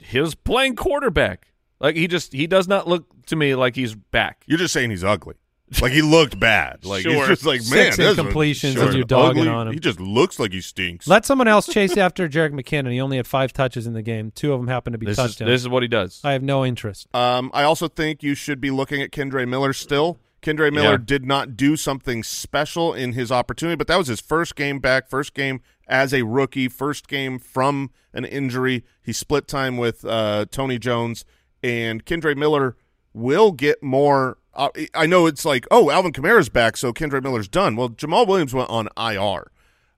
[0.00, 1.48] He was playing quarterback.
[1.78, 4.44] Like he just he does not look to me like he's back.
[4.46, 5.36] You're just saying he's ugly.
[5.80, 6.84] Like he looked bad.
[6.84, 7.12] Like Sure.
[7.14, 9.48] he's just like man, Six this incompletions sure, and you're dogging ugly.
[9.48, 9.74] on him.
[9.74, 11.06] He just looks like he stinks.
[11.06, 12.90] Let someone else chase after Jerick McKinnon.
[12.90, 14.32] He only had five touches in the game.
[14.34, 15.48] Two of them happened to be This is touchdowns.
[15.48, 16.20] this is what he does.
[16.24, 17.06] I have no interest.
[17.14, 20.18] Um, I also think you should be looking at Kendre Miller still.
[20.42, 20.96] Kendre Miller Yeah.
[21.04, 25.08] did not do something special in his opportunity, but that was his first game back,
[25.08, 28.84] first game as a rookie, first game from an injury.
[29.02, 31.24] He split time with uh, Tony Jones,
[31.62, 32.76] and Kendre Miller
[33.12, 34.38] will get more.
[34.54, 37.76] Uh, I know it's like, oh, Alvin Kamara's back, so Kendre Miller's done.
[37.76, 39.50] Well, Jamaal Williams went on IR.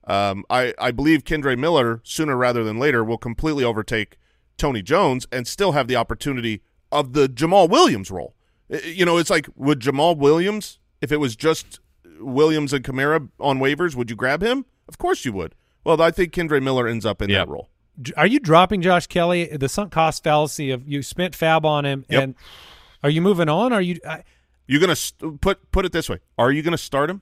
[0.05, 4.17] Um, I, I believe Kendre Miller, sooner rather than later, will completely overtake
[4.57, 8.35] Tony Jones and still have the opportunity of the Jamaal Williams role.
[8.71, 11.79] Uh, You know, it's like, would Jamaal Williams, if it was just
[12.19, 14.65] Williams and Kamara on waivers, would you grab him?
[14.87, 15.55] Of course you would.
[15.83, 17.47] Well, I think Kendre Miller ends up in Yep.
[17.47, 17.69] that role.
[18.17, 19.45] Are you dropping Josh Kelley?
[19.45, 22.23] The sunk cost fallacy of you spent FAAB on him, Yep.
[22.23, 22.35] and
[23.03, 23.71] are you moving on?
[23.73, 23.99] Are you?
[24.07, 24.23] I,
[24.65, 27.21] You're gonna st- put put it this way: Are you gonna start him?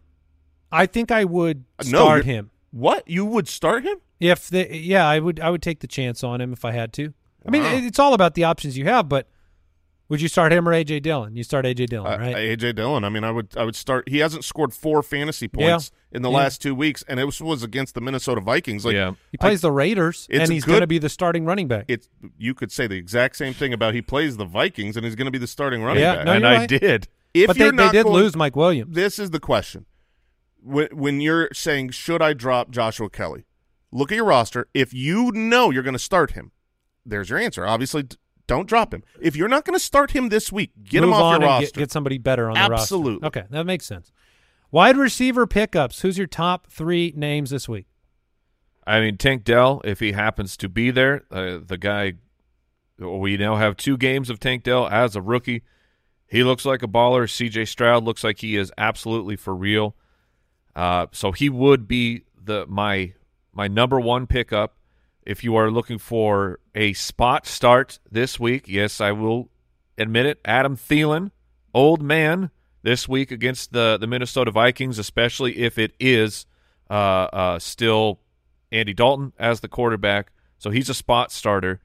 [0.71, 3.97] I think I would Uh, no, start him What you would start him?
[4.21, 5.05] if the yeah.
[5.07, 7.13] I would I would take the chance on him if I had to.
[7.45, 7.73] I mean, Wow.
[7.73, 9.09] it's all about the options you have.
[9.09, 9.27] But
[10.11, 11.35] would you start him or AJ Dillon?
[11.35, 12.35] You start AJ Dillon, Uh, right?
[12.35, 13.03] AJ Dillon.
[13.03, 14.07] I mean, I would I would start.
[14.09, 15.69] He hasn't scored four fantasy Yeah.
[15.71, 16.35] points in the Yeah.
[16.37, 18.85] last two weeks, and it was, was against the Minnesota Vikings.
[18.85, 19.13] Like, yeah.
[19.31, 21.85] he plays the Raiders, and he's going to be the starting running back.
[21.87, 25.15] it's you could say the exact same thing about he plays the Vikings, and he's
[25.15, 26.25] going to be the starting running Yeah, back.
[26.25, 27.07] no, and you're I did.
[27.33, 28.93] if but they, they did going- lose Mike Williams.
[28.93, 29.85] This is the question.
[30.61, 33.45] When, when you're saying, should I drop Joshua Kelley?
[33.91, 34.67] Look at your roster.
[34.73, 36.51] If you know you're going to start him,
[37.05, 37.65] there's your answer.
[37.65, 38.15] Obviously, d-
[38.51, 39.01] don't drop him.
[39.21, 41.35] If you're not going to start him this week, get Move him off on your
[41.35, 41.65] and roster.
[41.67, 42.73] Get, get somebody better on the roster.
[42.73, 43.27] Absolutely.
[43.27, 44.11] Okay, that makes sense.
[44.71, 46.01] Wide receiver pickups.
[46.01, 47.87] Who's your top three names this week?
[48.85, 52.13] I mean, Tank Dell, if he happens to be there, uh, the guy.
[52.97, 55.63] We now have two games of Tank Dell as a rookie.
[56.27, 57.29] He looks like a baller.
[57.29, 57.65] C.J.
[57.65, 59.95] Stroud looks like he is absolutely for real.
[60.75, 63.13] Uh, so he would be the my
[63.53, 64.75] my number one pickup.
[65.25, 69.49] If you are looking for a spot start this week, yes, I will
[69.97, 70.39] admit it.
[70.45, 71.31] Adam Thielen,
[71.73, 72.49] old man,
[72.83, 76.45] this week against the the Minnesota Vikings, especially if it is
[76.89, 78.19] uh, uh, still
[78.71, 80.31] Andy Dalton as the quarterback.
[80.57, 81.81] So he's a spot starter.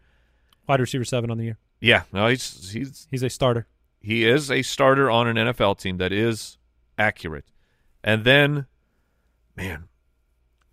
[0.66, 1.58] Wide receiver seven on the year.
[1.80, 3.66] Yeah, no, he's he's He's a starter.
[4.00, 6.56] he is a starter on an NFL team that is
[6.98, 7.44] accurate.
[8.02, 8.66] And then,
[9.56, 9.88] man,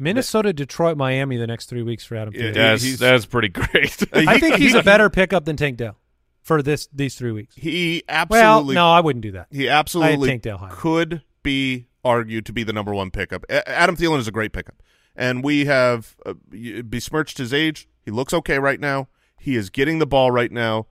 [0.03, 2.53] Minnesota, Detroit, Miami the next three weeks for Adam Yeah, Thielen.
[2.53, 4.03] That's he's- that's pretty great.
[4.13, 5.97] I think he's a better pickup than Tank Dell
[6.41, 7.55] for this these three weeks.
[7.55, 9.47] He Well, absolutely no, I wouldn't do that.
[9.51, 10.71] He absolutely Tank Dell higher.
[10.71, 13.45] could be argued to be the number one pickup.
[13.49, 14.83] A- Adam Thielen is a great pickup,
[15.15, 17.87] and we have uh, y- besmirched his age.
[18.03, 19.07] He looks okay right now.
[19.39, 20.87] He is getting the ball right now.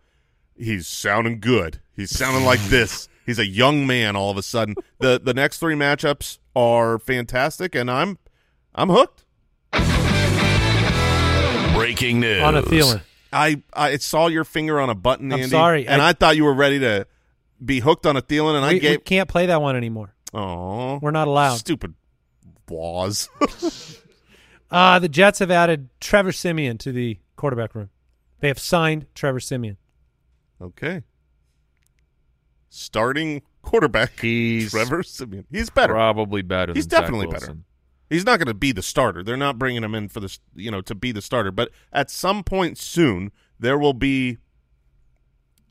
[0.57, 1.81] He's sounding good.
[1.95, 3.09] He's sounding like this.
[3.27, 4.75] He's a young man all of a sudden.
[4.99, 8.19] the The next three matchups are fantastic, and I'm
[8.75, 9.25] I'm hooked.
[11.75, 12.43] Breaking news.
[12.43, 13.03] On a Thielen.
[13.33, 15.51] I I saw your finger on a button, I'm Andy.
[15.51, 17.07] sorry, and I- I, thought you were ready to
[17.65, 19.05] be hooked on a Thielen, and I We, we gave.
[19.05, 20.15] can't play that one anymore.
[20.35, 21.57] Oh, We're not allowed.
[21.57, 21.95] Stupid
[22.71, 23.29] laws.
[24.71, 27.91] Uh, the Jets have added Trevor Siemian to the quarterback room.
[28.41, 29.77] They have signed Trevor Siemian.
[30.63, 31.03] okay.
[32.71, 34.19] Starting quarterback.
[34.19, 35.45] He's Trevor Siemian.
[35.53, 35.93] He's better.
[35.93, 36.73] probably better.
[36.73, 37.47] He's than Zach definitely better.
[37.49, 37.65] Wilson.
[38.13, 39.23] He's not going to be the starter.
[39.23, 41.51] They're not bringing him in for this, you know, to be the starter.
[41.51, 44.39] But at some point soon, there will be.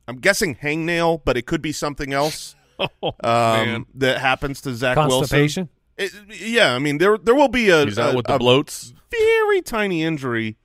[0.08, 4.98] I'm guessing hangnail, but it could be something else Oh, um, that happens to Zach.
[4.98, 5.70] Wilson.
[5.98, 7.86] It, yeah, I mean there there will be a, a-
[8.16, 8.94] with the bloats.
[9.12, 10.58] very tiny injury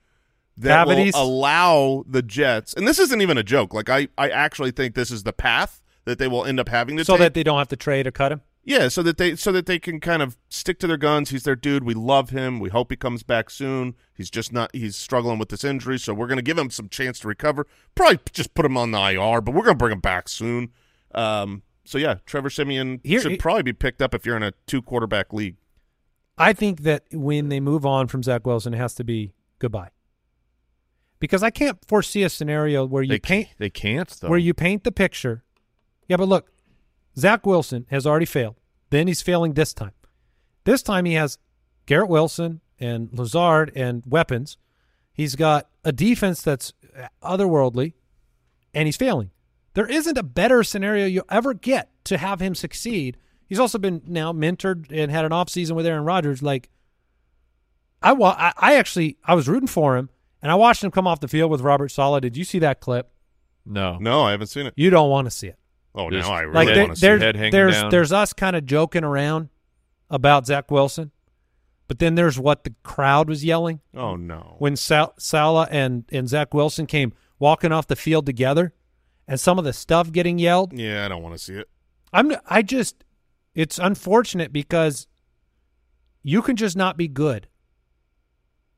[0.57, 1.13] that Cavities?
[1.13, 3.73] will allow the Jets, and this isn't even a joke.
[3.73, 6.97] Like I, I actually think this is the path that they will end up having
[6.97, 7.19] to So take.
[7.19, 8.41] that they don't have to trade or cut him.
[8.67, 11.29] Yeah, so that they so that they can kind of stick to their guns.
[11.29, 11.85] He's their dude.
[11.85, 12.59] We love him.
[12.59, 13.95] We hope he comes back soon.
[14.13, 14.75] He's just not.
[14.75, 17.65] He's struggling with this injury, so we're going to give him some chance to recover.
[17.95, 20.73] Probably just put him on the IR, but we're going to bring him back soon.
[21.15, 24.51] Um, so yeah, Trevor Siemian Here- should probably be picked up if you're in a
[24.65, 25.55] two quarterback league.
[26.37, 29.91] I think that when they move on from Zach Wilson, it has to be goodbye.
[31.19, 34.27] Because I can't foresee a scenario where you They paint They can't though.
[34.27, 35.45] where you paint the picture.
[36.09, 36.51] Yeah, but look,
[37.17, 38.56] Zach Wilson has already failed.
[38.89, 39.91] Then he's failing this time.
[40.63, 41.37] This time he has
[41.85, 44.57] Garrett Wilson and Lazard and weapons.
[45.13, 46.73] He's got a defense that's
[47.23, 47.93] otherworldly,
[48.73, 49.31] and he's failing.
[49.73, 53.17] There isn't a better scenario you'll ever get to have him succeed.
[53.47, 56.41] He's also been now mentored and had an offseason with Aaron Rodgers.
[56.43, 56.69] Like,
[58.01, 60.09] I, wa- I, I actually I was rooting for him,
[60.41, 62.21] and I watched him come off the field with Robert Saleh.
[62.21, 63.09] Did you see that clip?
[63.65, 63.97] no.
[63.99, 64.73] No, I haven't seen it.
[64.77, 65.57] You don't want to see it.
[65.95, 67.21] Oh, Just now I Like really there- want to see there's.
[67.21, 67.89] Head hanging there's down.
[67.91, 69.49] there's us kind of joking around
[70.09, 71.11] about Zach Wilson,
[71.87, 74.55] but then there's what the crowd was yelling Oh no.
[74.59, 78.73] when Sal- Saleh and and Zach Wilson came walking off the field together,
[79.27, 80.71] and some of the stuff getting yelled.
[80.77, 81.69] Yeah, I don't want to see it.
[82.13, 83.03] I'm I just
[83.55, 85.07] it's unfortunate because
[86.23, 87.47] you can just not be good.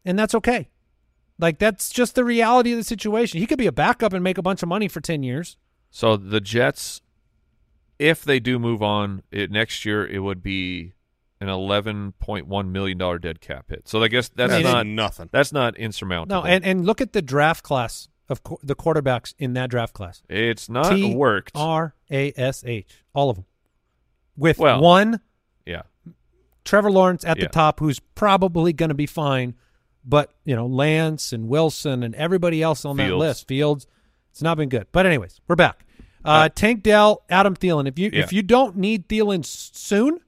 [0.06, 0.70] And that's okay.
[1.38, 3.40] Like that's just the reality of the situation.
[3.40, 5.58] He could be a backup and make a bunch of money for 10 years.
[5.90, 7.02] So the Jets,
[7.98, 10.94] if they do move on it, next year, it would be
[11.42, 13.88] an eleven point one million dollar dead cap hit.
[13.88, 15.30] So I guess that's I mean, not nothing.
[15.32, 16.42] that's not insurmountable.
[16.44, 19.94] No, and and look at the draft class of qu- the quarterbacks in that draft
[19.94, 20.22] class.
[20.30, 21.52] it's not T worked.
[21.56, 23.46] R A S H, all of them.
[24.38, 25.22] With Well- one
[25.66, 25.84] yeah,
[26.66, 27.46] Trevor Lawrence at Yeah.
[27.46, 29.56] the top, who's probably going to be fine,
[30.06, 33.88] but you know Lance and Wilson and everybody else on that list, Fields,
[34.32, 34.88] it's not been good.
[34.92, 35.86] But anyways, we're back.
[36.24, 37.88] Uh, Tank Dell, Adam Thielen.
[37.88, 38.20] If you Yeah.
[38.22, 40.20] if you don't need Thielen soon,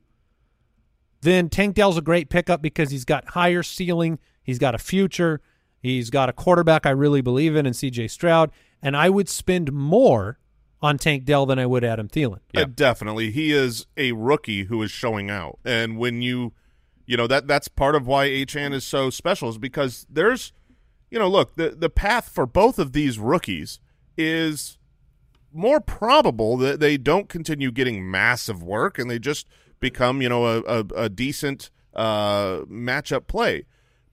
[1.21, 5.41] then Tank Dell's a great pickup because he's got higher ceiling, he's got a future,
[5.79, 8.07] he's got a quarterback I really believe in, in C.J.
[8.07, 10.39] Stroud, and I would spend more
[10.81, 12.39] on Tank Dell than I would Adam Thielen.
[12.53, 12.61] Yeah.
[12.61, 13.29] Uh, definitely.
[13.31, 15.59] He is a rookie who is showing out.
[15.63, 16.53] And when you
[17.05, 20.53] you know, that that's part of why Achane is so special is because there's
[21.09, 23.79] you know, look, the the path for both of these rookies
[24.17, 24.77] is
[25.53, 29.47] more probable that they don't continue getting massive work and they just
[29.79, 33.65] become, you know, a, a, a decent uh, matchup play.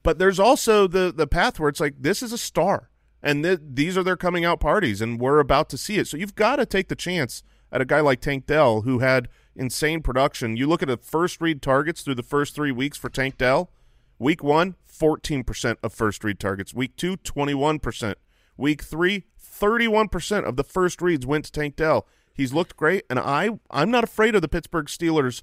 [0.03, 2.89] But there's also the the path where it's like this is a star,
[3.23, 6.07] and th- these are their coming out parties, and we're about to see it.
[6.07, 9.29] So you've got to take the chance at a guy like Tank Dell who had
[9.55, 10.57] insane production.
[10.57, 13.71] You look at the first read targets through the first three weeks for Tank Dell.
[14.19, 16.75] Week one, 14% of first read targets.
[16.75, 18.15] Week two, 21%.
[18.57, 19.25] Week three,
[19.59, 22.07] 31% of the first reads went to Tank Dell.
[22.33, 25.43] He's looked great, and I I'm not afraid of the Pittsburgh Steelers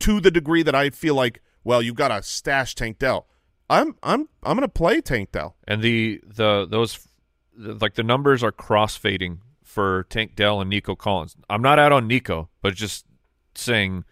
[0.00, 3.26] to the degree that I feel like, well, you've got to stash Tank Dell.
[3.68, 5.56] I'm I'm I'm going to play Tank Dell.
[5.66, 7.06] and the the those
[7.56, 11.36] like the numbers are cross fading for Tank Dell and Nico Collins.
[11.50, 13.04] I'm not out on Nico, but just
[13.54, 14.04] saying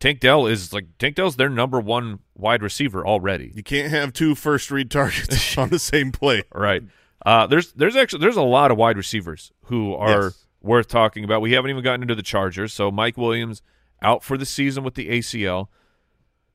[0.00, 3.52] Tank Dell is like Tank Dell's their number one wide receiver already.
[3.54, 6.42] You can't have two first read targets on the same play.
[6.54, 6.82] Right.
[7.26, 10.46] Uh, there's there's actually there's a lot of wide receivers who are Yes.
[10.60, 11.40] worth talking about.
[11.42, 12.72] We haven't even gotten into the Chargers.
[12.72, 13.62] So Mike Williams
[14.00, 15.68] out for the season with the ACL.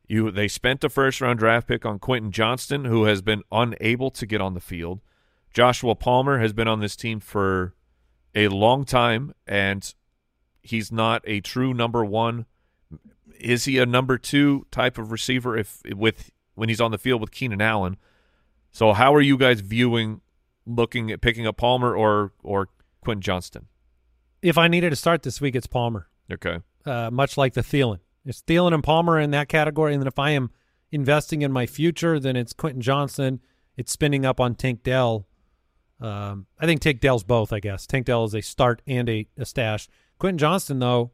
[0.08, 4.10] You they spent a first round draft pick on Quentin Johnston, who has been unable
[4.12, 5.02] to get on the field.
[5.54, 7.74] Joshua Palmer has been on this team for
[8.34, 9.94] a long time, and
[10.62, 12.46] he's not a true number one.
[13.40, 17.22] Is he a number two type of receiver if with when he's on the field
[17.22, 17.98] with Keenan Allen?
[18.72, 20.22] So how are you guys viewing
[20.66, 22.70] looking at picking up Palmer or or
[23.02, 23.68] Quentin Johnston?
[24.42, 26.08] If I needed to start this week, it's Palmer.
[26.32, 26.60] Okay.
[26.86, 28.00] Uh, much like the Thielen.
[28.26, 29.94] It's Thielen and Palmer in that category.
[29.94, 30.52] And then if I am
[30.92, 33.42] investing in my future, then it's Quentin Johnston.
[33.78, 35.28] It's spinning up on Tank Dell.
[36.00, 37.88] Um, I think Tank Dell's both, I guess.
[37.88, 39.88] Tank Dell is a start and a, a stash.
[40.20, 41.12] Quentin Johnston, though,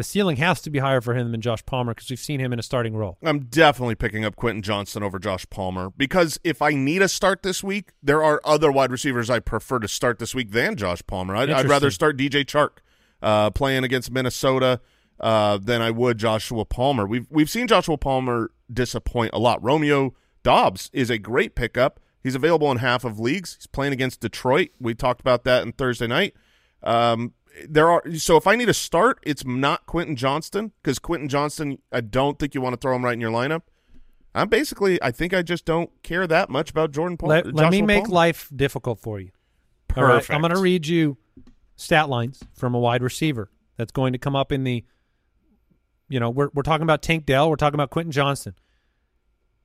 [0.00, 2.54] the ceiling has to be higher for him than Josh Palmer because we've seen him
[2.54, 3.18] in a starting role.
[3.22, 7.42] I'm definitely picking up Quentin Johnston over Josh Palmer because if I need a start
[7.42, 11.02] this week, there are other wide receivers I prefer to start this week than Josh
[11.06, 11.36] Palmer.
[11.36, 12.78] I'd, I'd rather start DJ Chark
[13.20, 14.80] uh, playing against Minnesota
[15.20, 17.06] uh, than I would Joshua Palmer.
[17.06, 19.62] We've we've seen Joshua Palmer disappoint a lot.
[19.62, 22.00] Romeo Doubs is a great pickup.
[22.22, 23.56] He's available in half of leagues.
[23.56, 24.70] He's playing against Detroit.
[24.80, 26.32] We talked about that on Thursday night.
[26.82, 27.34] Um,
[27.68, 31.78] there are so if I need a start, it's not Quentin Johnston because Quentin Johnston,
[31.92, 33.62] I don't think you want to throw him right in your lineup.
[34.34, 37.34] I'm basically, I think I just don't care that much about Jordan Palmer.
[37.34, 38.14] Let, let me make Palmer.
[38.14, 39.30] life difficult for you.
[39.88, 40.28] Perfect.
[40.28, 41.16] right, I'm going to read you
[41.74, 44.84] stat lines from a wide receiver that's going to come up in the.
[46.08, 47.50] You know, we're we're talking about Tank Dell.
[47.50, 48.54] We're talking about Quentin Johnston.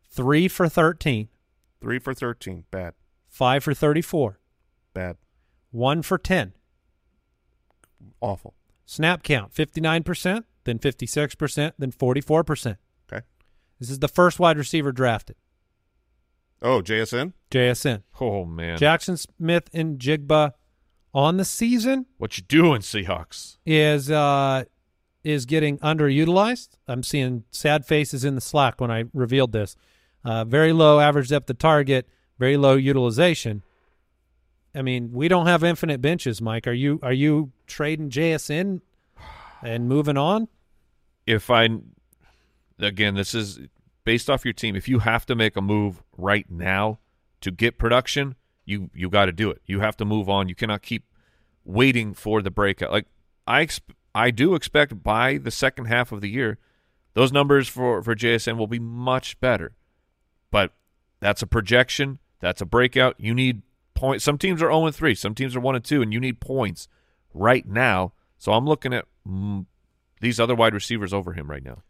[0.10, 1.30] Three for thirteen.
[1.82, 2.66] Three for thirteen.
[2.72, 2.94] Bad,
[3.28, 4.40] five for thirty-four,
[4.94, 5.18] bad,
[5.72, 6.54] one for ten.
[8.22, 8.54] Awful.
[8.86, 12.78] Snap count 59%, then 56%, then 44%.
[13.12, 13.26] Okay.
[13.80, 15.36] This is the first wide receiver drafted.
[16.62, 17.34] Oh, JSN.
[17.52, 18.04] JSN.
[18.20, 18.78] Oh man.
[18.78, 20.54] Jackson Smith and Jigba
[21.14, 23.58] on the season what you doing, Seahawks?
[23.66, 24.64] is uh
[25.24, 26.70] is getting underutilized.
[26.88, 29.76] I'm seeing sad faces in the Slack when I revealed this.
[30.24, 33.64] Uh, very low average depth of target, very low utilization.
[34.76, 36.68] I mean, we don't have infinite benches, Mike.
[36.68, 38.82] Are you are you trading JSN
[39.64, 40.48] and moving on?
[41.26, 41.68] if I
[42.80, 43.60] again, this is
[44.04, 44.76] based off your team.
[44.76, 47.00] If you have to make a move right now
[47.42, 49.62] to get production, you you got to do it.
[49.66, 50.50] You have to move on.
[50.50, 51.06] You cannot keep
[51.64, 52.92] waiting for the breakout.
[52.92, 53.08] Like
[53.48, 53.68] I
[54.14, 56.58] I do expect by the second half of the year,
[57.14, 59.74] those numbers for for JSN will be much better.
[60.52, 60.74] But
[61.20, 62.20] that's a projection.
[62.40, 63.16] That's a breakout.
[63.18, 63.64] You need
[63.96, 64.24] points.
[64.24, 65.16] Some teams are 0 and 3.
[65.16, 66.88] Some teams are 1 and 2, and you need points
[67.34, 68.14] right now.
[68.38, 69.66] So I'm looking at mm,
[70.22, 71.82] these other wide receivers over him right now.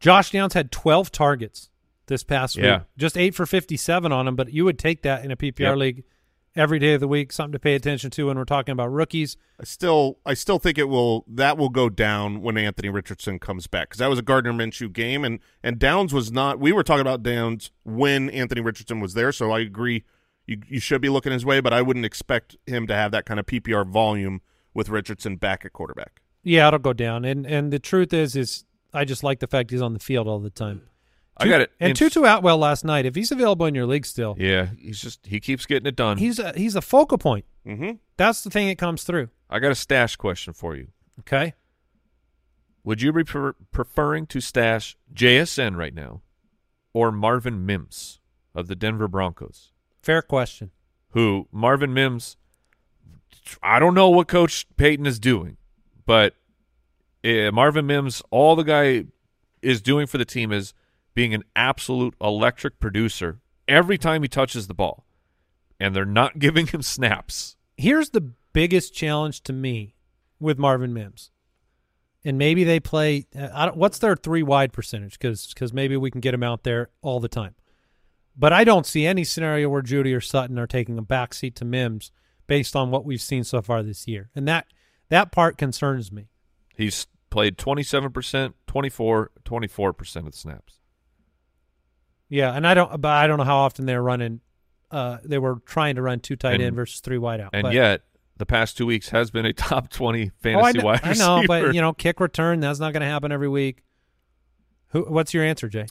[0.00, 1.70] Josh Downs had 12 targets
[2.06, 2.78] this past Yeah.
[2.78, 2.86] week.
[2.98, 5.76] Just 8 for 57 on him, but you would take that in a PPR Yep.
[5.78, 6.04] league
[6.56, 9.36] every day of the week, something to pay attention to when we're talking about rookies.
[9.58, 11.24] I still, I still think it will.
[11.26, 14.92] That will go down when Anthony Richardson comes back because that was a Gardner Minshew
[14.92, 16.60] game, and and Downs was not.
[16.60, 20.04] We were talking about Downs when Anthony Richardson was there, so I agree.
[20.46, 23.24] You you should be looking his way, but I wouldn't expect him to have that
[23.26, 24.40] kind of PPR volume
[24.74, 26.20] with Richardson back at quarterback.
[26.42, 27.24] Yeah, it'll go down.
[27.24, 30.28] And and the truth is is I just like the fact he's on the field
[30.28, 30.82] all the time.
[31.36, 31.72] I got it.
[31.80, 35.00] And in- Tutu Atwell last night, if he's available in your league still, Yeah, he's
[35.00, 36.18] just he keeps getting it done.
[36.18, 37.44] he's a, he's a focal point.
[37.66, 37.92] Mm-hmm.
[38.16, 39.30] That's the thing that comes through.
[39.50, 40.88] I got a stash question for you.
[41.20, 41.54] Okay.
[42.84, 46.20] Would you be pre- preferring to stash JSN right now
[46.92, 48.20] or Marvin Mims
[48.54, 49.72] of the Denver Broncos?
[50.04, 50.70] Fair question.
[51.12, 52.36] Who Marvin Mims?
[53.62, 55.56] I don't know what Coach Payton is doing,
[56.04, 56.34] but
[57.24, 59.04] uh, Marvin Mims, all the guy
[59.62, 60.74] is doing for the team is
[61.14, 65.06] being an absolute electric producer every time he touches the ball,
[65.80, 67.56] and they're not giving him snaps.
[67.78, 69.94] Here's the biggest challenge to me
[70.38, 71.30] with Marvin Mims.
[72.26, 73.26] And maybe they play.
[73.34, 75.18] uh, I don't, what's their three wide percentage?
[75.18, 77.54] Because Because maybe we can get him out there all the time.
[78.36, 81.64] But I don't see any scenario where Jeudy or Sutton are taking a backseat to
[81.64, 82.10] Mims
[82.46, 84.66] based on what we've seen so far this year, and that
[85.08, 86.28] that part concerns me.
[86.76, 90.78] He's played 27%, 24, 24% of the snaps.
[92.28, 94.40] Yeah, and I don't, but I don't know how often they're running.
[94.90, 97.50] Uh, they were trying to run two tight And- end versus three wide out.
[97.52, 98.02] And but, yet,
[98.36, 101.12] the past two weeks has been a top 20 oh, I, fantasy kn- wide I
[101.14, 103.82] know, but you know, kick return that's not going to happen every week.
[104.88, 105.02] Who?
[105.02, 105.86] What's your answer, Jay?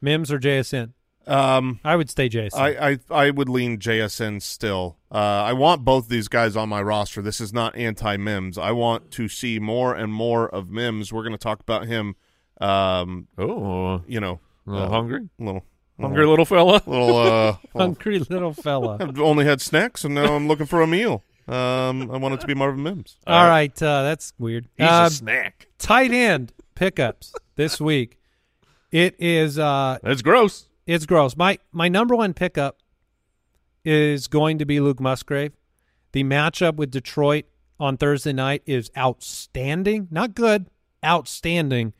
[0.00, 0.92] Mims or JSN?
[1.26, 2.54] Um, I would stay JSN.
[2.58, 4.98] I, I I would lean JSN still.
[5.10, 7.22] Uh, I want both these guys on my roster.
[7.22, 8.58] This is not anti Mims.
[8.58, 11.12] I want to see more and more of Mims.
[11.12, 12.16] We're going to talk about him.
[12.60, 15.28] Um, oh, you know, a little uh, hungry?
[15.38, 15.64] little
[16.00, 16.82] Hungry little fella?
[16.86, 17.16] little.
[17.16, 18.96] Uh, little Hungry little fella.
[19.00, 21.22] I've only had snacks, and now I'm looking for a meal.
[21.46, 23.16] Um, I want it to be Marvin Mims.
[23.26, 24.66] All right, uh, that's weird.
[24.76, 25.68] He's Um, a snack.
[25.78, 28.18] tight end pickups this week.
[28.90, 30.68] It is uh That's gross.
[30.86, 31.36] It's gross.
[31.36, 32.78] My my number one pickup
[33.84, 35.52] is going to be Luke Musgrave.
[36.12, 37.46] The matchup with Detroit
[37.78, 40.08] on Thursday night is outstanding.
[40.10, 40.66] Not good,
[41.04, 41.92] outstanding.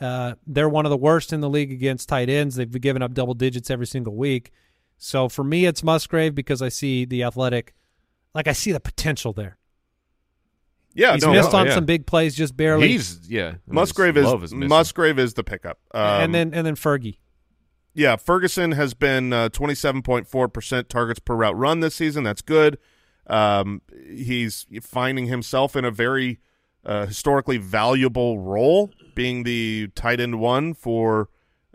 [0.00, 2.54] Uh, they're one of the worst in the league against tight ends.
[2.56, 4.52] They've given up double digits every single week.
[4.96, 7.74] So for me, it's Musgrave because I see the athletic,
[8.34, 9.58] like I see the potential there.
[10.94, 11.74] Yeah, He's no, missed no, on yeah.
[11.74, 12.88] some big plays, just barely.
[12.88, 13.54] He's yeah.
[13.66, 14.54] Musgrave His is is.
[14.54, 15.78] Musgrave is the pickup.
[15.92, 17.18] Um, and then and then Fergie.
[17.98, 22.22] Yeah, Ferguson has been uh, 27.4% targets per route run this season.
[22.22, 22.78] That's good.
[23.26, 26.38] Um, he's finding himself in a very
[26.86, 31.28] uh, historically valuable role, being the tight end one for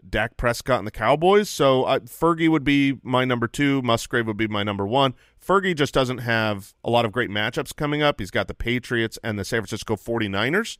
[0.09, 1.49] Dak Prescott and the Cowboys.
[1.49, 3.81] So uh, Fergie would be my number two.
[3.81, 5.15] Musgrave would be my number one.
[5.45, 8.21] Fergie just doesn't have a lot of great matchups coming up.
[8.21, 10.77] He's got the Patriots and the San Francisco 49ers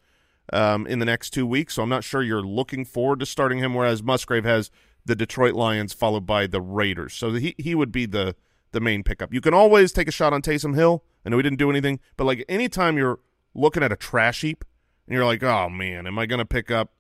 [0.54, 3.60] um, in the next two weeks, so I'm not sure you're looking forward to starting
[3.60, 4.72] him, whereas Musgrave has
[5.06, 7.14] the Detroit Lions followed by the Raiders.
[7.14, 8.36] So he, he would be the,
[8.72, 9.34] the main pickup.
[9.34, 11.04] You can always take a shot on Taysom Hill.
[11.26, 13.20] I know he didn't do anything, but like anytime you're
[13.54, 14.66] looking at a trash heap
[15.08, 16.94] and you're like, oh man, am I going to pick up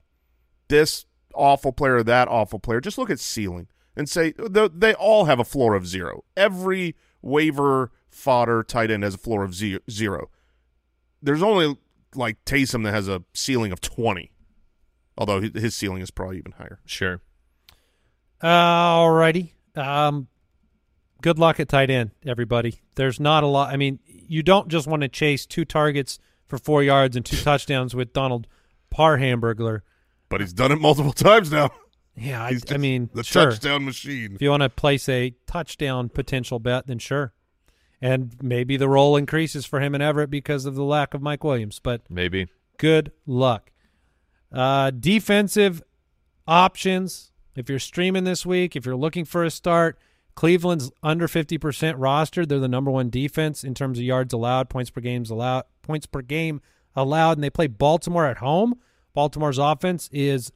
[0.68, 2.82] this awful player or that awful player?
[2.82, 6.24] Just look at ceiling and say they all have a floor of zero.
[6.36, 10.30] Every waiver fodder tight end has a floor of zero.
[11.22, 11.78] There's only
[12.16, 14.32] like Taysom that has a ceiling of 20,
[15.18, 16.80] although his ceiling is probably even higher.
[16.86, 17.22] Sure.
[18.44, 19.52] Alrighty.
[19.76, 20.28] Um,
[21.22, 22.82] good luck at tight end, everybody.
[22.96, 23.74] There's not a lot.
[23.74, 27.38] I mean, you don't just want to chase two targets for four yards and two
[27.44, 28.48] touchdowns with Donald
[28.94, 29.82] Parhamburglar.
[30.30, 31.72] But he's done it multiple times now.
[32.16, 33.46] Yeah, I, I mean, the sure.
[33.46, 34.36] touchdown machine.
[34.36, 37.34] If you want to place a touchdown potential bet, then sure.
[38.02, 41.44] And maybe the role increases for him and Everett because of the lack of Mike
[41.44, 41.80] Williams.
[41.80, 42.50] But Maybe.
[42.78, 43.72] good luck.
[44.52, 45.82] Uh, defensive
[46.48, 47.32] options.
[47.56, 49.98] If you're streaming this week, if you're looking for a start,
[50.36, 52.48] Cleveland's under 50% rostered.
[52.48, 56.06] They're the number one defense in terms of yards allowed, points per games allowed, points
[56.06, 56.62] per game
[56.96, 58.76] allowed, and they play Baltimore at home.
[59.14, 60.52] Baltimore's offense is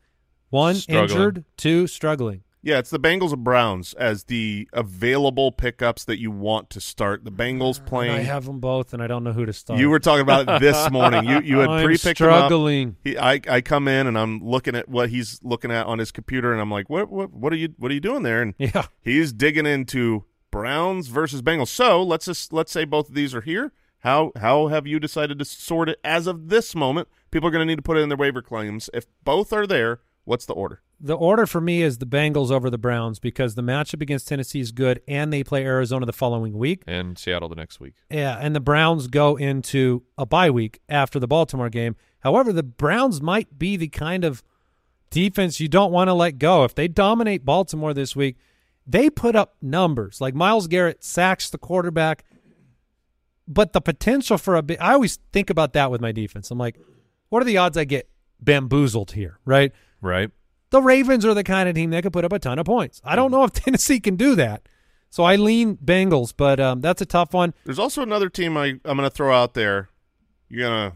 [0.49, 1.03] one Struggling.
[1.09, 2.43] injured, two struggling.
[2.68, 7.24] Yeah, it's the Bengals and Browns as the available pickups that you want to start.
[7.24, 8.11] The Bengals And playing.
[8.15, 9.80] I have them both, and I don't know who to start.
[9.80, 11.24] You were talking about it this morning.
[11.24, 12.47] You you had pre-picked him up.
[12.47, 12.97] struggling.
[13.05, 16.11] He, I I come in and I'm looking at what he's looking at on his
[16.11, 18.41] computer, and I'm like, what what what are you what are you doing there?
[18.41, 18.88] And Yeah.
[19.01, 21.70] he's digging into Browns versus Bengals.
[21.70, 23.72] So let's just let's say both of these are here.
[23.99, 27.07] How how have you decided to sort it as of this moment?
[27.32, 28.89] People are going to need to put it in their waiver claims.
[28.93, 30.82] If both are there, what's the order?
[30.99, 34.59] The order for me is the Bengals over the Browns because the matchup against Tennessee
[34.59, 36.84] is good, and they play Arizona the following week.
[36.86, 37.93] And Seattle the next week.
[38.09, 41.95] Yeah, and the Browns go into a bye week after the Baltimore game.
[42.19, 44.43] However, the Browns might be the kind of
[45.09, 46.65] defense you don't want to let go.
[46.65, 48.38] If they dominate Baltimore this week,
[48.86, 50.19] they put up numbers.
[50.19, 52.25] Like Myles Garrett sacks the quarterback,
[53.47, 56.51] but the potential for a big I always think about that with my defense.
[56.51, 56.78] I'm like,
[57.30, 58.09] what are the odds I get
[58.41, 59.71] bamboozled here, right?
[60.01, 60.31] Right.
[60.69, 63.01] The Ravens are the kind of team that could put up a ton of points.
[63.03, 64.67] I don't know if Tennessee can do that.
[65.09, 67.53] So I lean Bengals, but um, that's a tough one.
[67.63, 69.89] There's also another team I I'm going to throw out there.
[70.49, 70.95] You're gonna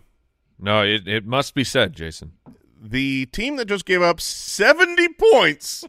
[0.59, 2.33] No, it, it must be said, Jason.
[2.81, 5.85] the team that just gave up 70 points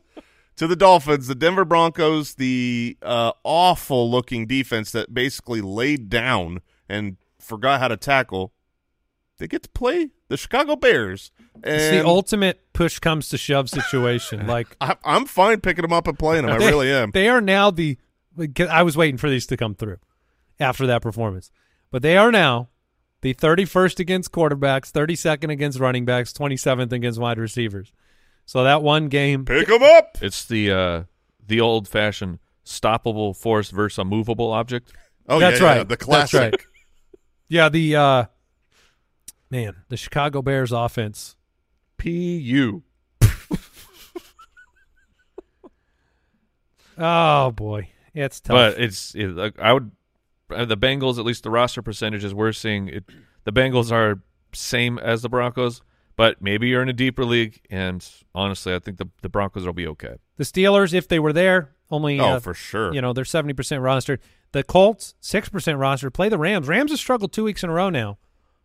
[0.56, 6.60] to the Dolphins, the Denver Broncos, the uh, awful looking defense that basically laid down
[6.88, 8.52] and forgot how to tackle.
[9.38, 11.32] They get to play the Chicago Bears.
[11.54, 14.46] And It's the ultimate push comes to shove situation.
[14.52, 16.54] Like I, I'm fine picking them up and playing them.
[16.54, 17.10] I they- really am.
[17.12, 17.98] They are now the.
[18.70, 19.98] I was waiting for these to come through
[20.58, 21.50] after that performance,
[21.90, 22.70] but they are now
[23.20, 27.92] the 31st against quarterbacks, 32nd against running backs, 27th against wide receivers.
[28.46, 30.18] So that one game, Pick them up.
[30.22, 31.02] It's the uh,
[31.46, 34.92] the old fashioned stoppable force versus a movable object.
[35.28, 35.76] Oh, that's yeah, right.
[35.78, 36.40] yeah, the classic.
[36.40, 36.66] That's right.
[37.48, 38.24] Yeah, the uh,
[39.50, 41.36] man, the Chicago Bears offense.
[42.02, 42.82] Pu.
[46.98, 48.54] Oh boy, Yeah, it's tough.
[48.54, 49.90] But it's it, I would
[50.54, 53.04] uh, the Bengals at least the roster percentages we're seeing it.
[53.44, 54.20] The Bengals are
[54.52, 55.80] same as the Broncos,
[56.16, 59.72] but maybe you're in a deeper league, and honestly, I think the the Broncos will
[59.72, 60.16] be okay.
[60.36, 62.92] the Steelers, if they were there, only Oh, uh, for sure.
[62.92, 64.18] You know, they're seventy percent rostered.
[64.52, 66.12] The Colts, six percent rostered.
[66.12, 66.68] Play the Rams.
[66.68, 68.18] Rams have struggled two weeks in a row now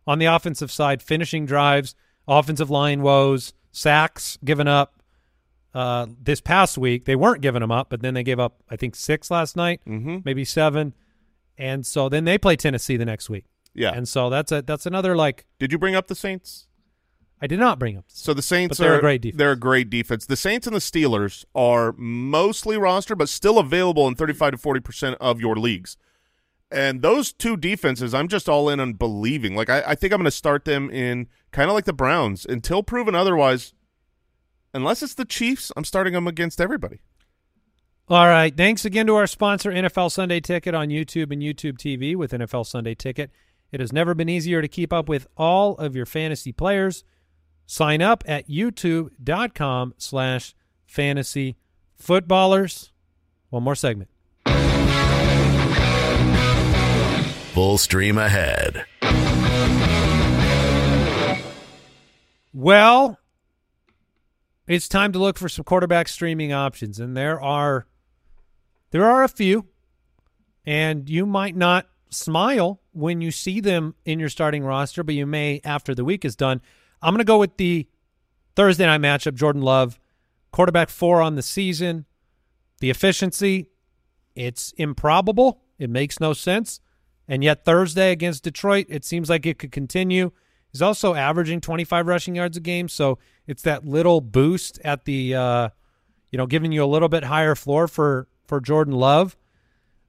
[0.06, 1.94] on the offensive side, finishing drives,
[2.28, 5.02] offensive line woes, sacks given up.
[5.74, 8.76] Uh, this past week they weren't giving them up, but then they gave up I
[8.76, 10.24] think six last night, Mhm.
[10.24, 10.94] maybe seven,
[11.56, 13.90] and so then they play Tennessee the next week, Yeah.
[13.92, 16.66] and so that's a that's another like Did you bring up the Saints?
[17.40, 18.02] I did not bring.
[18.08, 19.38] So the Saints But they're are a great defense.
[19.38, 20.26] They're a great defense.
[20.26, 24.80] The Saints and the Steelers are mostly roster, but still available in 35 to 40
[24.80, 25.96] percent of your leagues.
[26.70, 29.54] And those two defenses, I'm just all in on believing.
[29.56, 32.44] Like I, I think I'm going to start them in kind of like the Browns
[32.44, 33.72] until proven otherwise.
[34.74, 37.00] Unless it's the Chiefs, I'm starting them against everybody.
[38.08, 38.54] All right.
[38.54, 42.66] Thanks again to our sponsor, NFL Sunday Ticket on YouTube and YouTube TV with NFL
[42.66, 43.30] Sunday Ticket.
[43.70, 47.04] It has never been easier to keep up with all of your fantasy players.
[47.66, 50.54] Sign up at youtube.com slash
[50.86, 51.56] fantasy
[51.96, 52.92] footballers.
[53.50, 54.08] One more segment.
[57.58, 58.86] Full stream ahead.
[62.54, 63.18] Well,
[64.68, 67.88] it's time to look for some quarterback streaming options, and there are
[68.92, 69.66] there are a few,
[70.64, 75.26] and you might not smile when you see them in your starting roster, but you
[75.26, 76.60] may after the week is done.
[77.02, 77.88] I'm going to go with the
[78.54, 79.98] Thursday night matchup: Jordan Love,
[80.52, 82.06] quarterback four on the season.
[82.78, 83.68] The efficiency,
[84.36, 85.62] it's improbable.
[85.76, 86.80] It makes no sense.
[87.28, 90.32] And yet Thursday against Detroit, it seems like it could continue.
[90.72, 95.34] He's also averaging 25 rushing yards a game, so it's that little boost at the,
[95.34, 95.68] uh,
[96.30, 99.36] you know, giving you a little bit higher floor for for Jordan Love.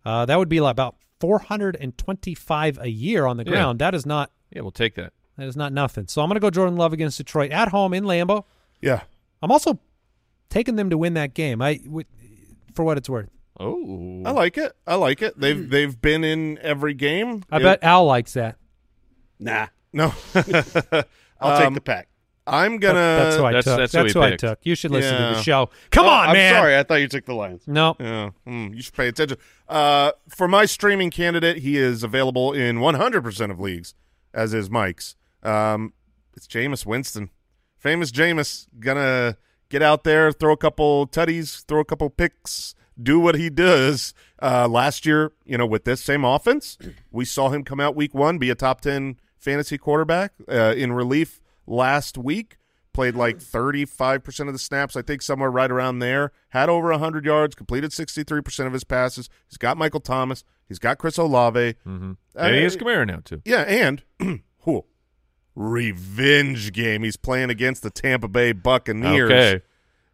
[0.05, 3.51] Uh, that would be about 425 a year on the Yeah.
[3.51, 3.79] ground.
[3.79, 5.13] That is not Yeah, we'll take that.
[5.37, 6.07] that is not nothing.
[6.07, 8.45] So I'm going to go Jordan Love against Detroit at home in Lambeau.
[8.81, 9.01] Yeah.
[9.41, 9.79] I'm also
[10.49, 11.61] taking them to win that game.
[11.61, 11.79] I,
[12.73, 13.29] for what it's worth.
[13.59, 14.73] Oh, I like it.
[14.87, 15.39] I like it.
[15.39, 17.43] They've they've been in every game.
[17.51, 18.55] I It- bet Al likes that.
[19.39, 20.13] Nah, no.
[21.41, 22.07] I'll Um, take the pack.
[22.47, 22.93] I'm gonna.
[22.99, 23.77] that's who I That's- took.
[23.77, 24.39] that's That's, who he who I picked.
[24.41, 24.59] took.
[24.63, 25.33] You should listen to Yeah.
[25.33, 25.69] the show.
[25.91, 26.53] Come Oh, on, I'm man.
[26.55, 26.77] sorry.
[26.77, 27.63] I thought you took the Lions.
[27.67, 27.95] No.
[27.99, 29.37] Yeah, mm, you should pay attention.
[29.67, 33.93] Uh, for my streaming candidate, he is available in 100% of leagues,
[34.33, 35.15] as is Mike's.
[35.43, 35.93] Um,
[36.35, 37.29] it's Jameis Winston,
[37.77, 39.37] famous Jameis, gonna
[39.69, 44.13] get out there, throw a couple tutties, throw a couple picks, do what he does.
[44.41, 46.77] Uh, last year, you know, with this same offense,
[47.11, 50.93] we saw him come out week one, be a top 10 fantasy quarterback uh, in
[50.93, 52.57] relief last week.
[52.91, 56.31] Played like 35% of the snaps, I think somewhere right around there.
[56.49, 59.29] Had over 100 yards, completed 63% of his passes.
[59.47, 60.43] He's got Michael Thomas.
[60.67, 61.75] He's got Chris Olave.
[61.87, 62.11] mm-hmm.
[62.35, 63.41] Uh, and he has Kamara now too.
[63.45, 64.03] Yeah, and
[64.63, 64.85] whew,
[65.55, 67.03] revenge game.
[67.03, 69.31] He's playing against the Tampa Bay Buccaneers.
[69.31, 69.61] Okay,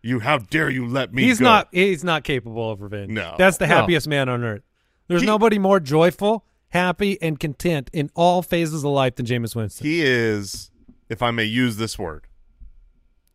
[0.06, 1.46] You, how dare you let me He's go?
[1.46, 1.70] not.
[1.72, 3.10] He's not capable of revenge.
[3.12, 3.34] No.
[3.40, 3.76] that's the No.
[3.76, 4.62] happiest man on earth.
[5.08, 9.56] There's He- nobody more joyful, happy, and content in all phases of life than Jameis
[9.56, 9.86] Winston.
[9.86, 10.70] He is,
[11.10, 12.28] if I may use this word,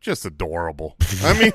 [0.01, 0.97] just adorable.
[1.25, 1.53] I mean,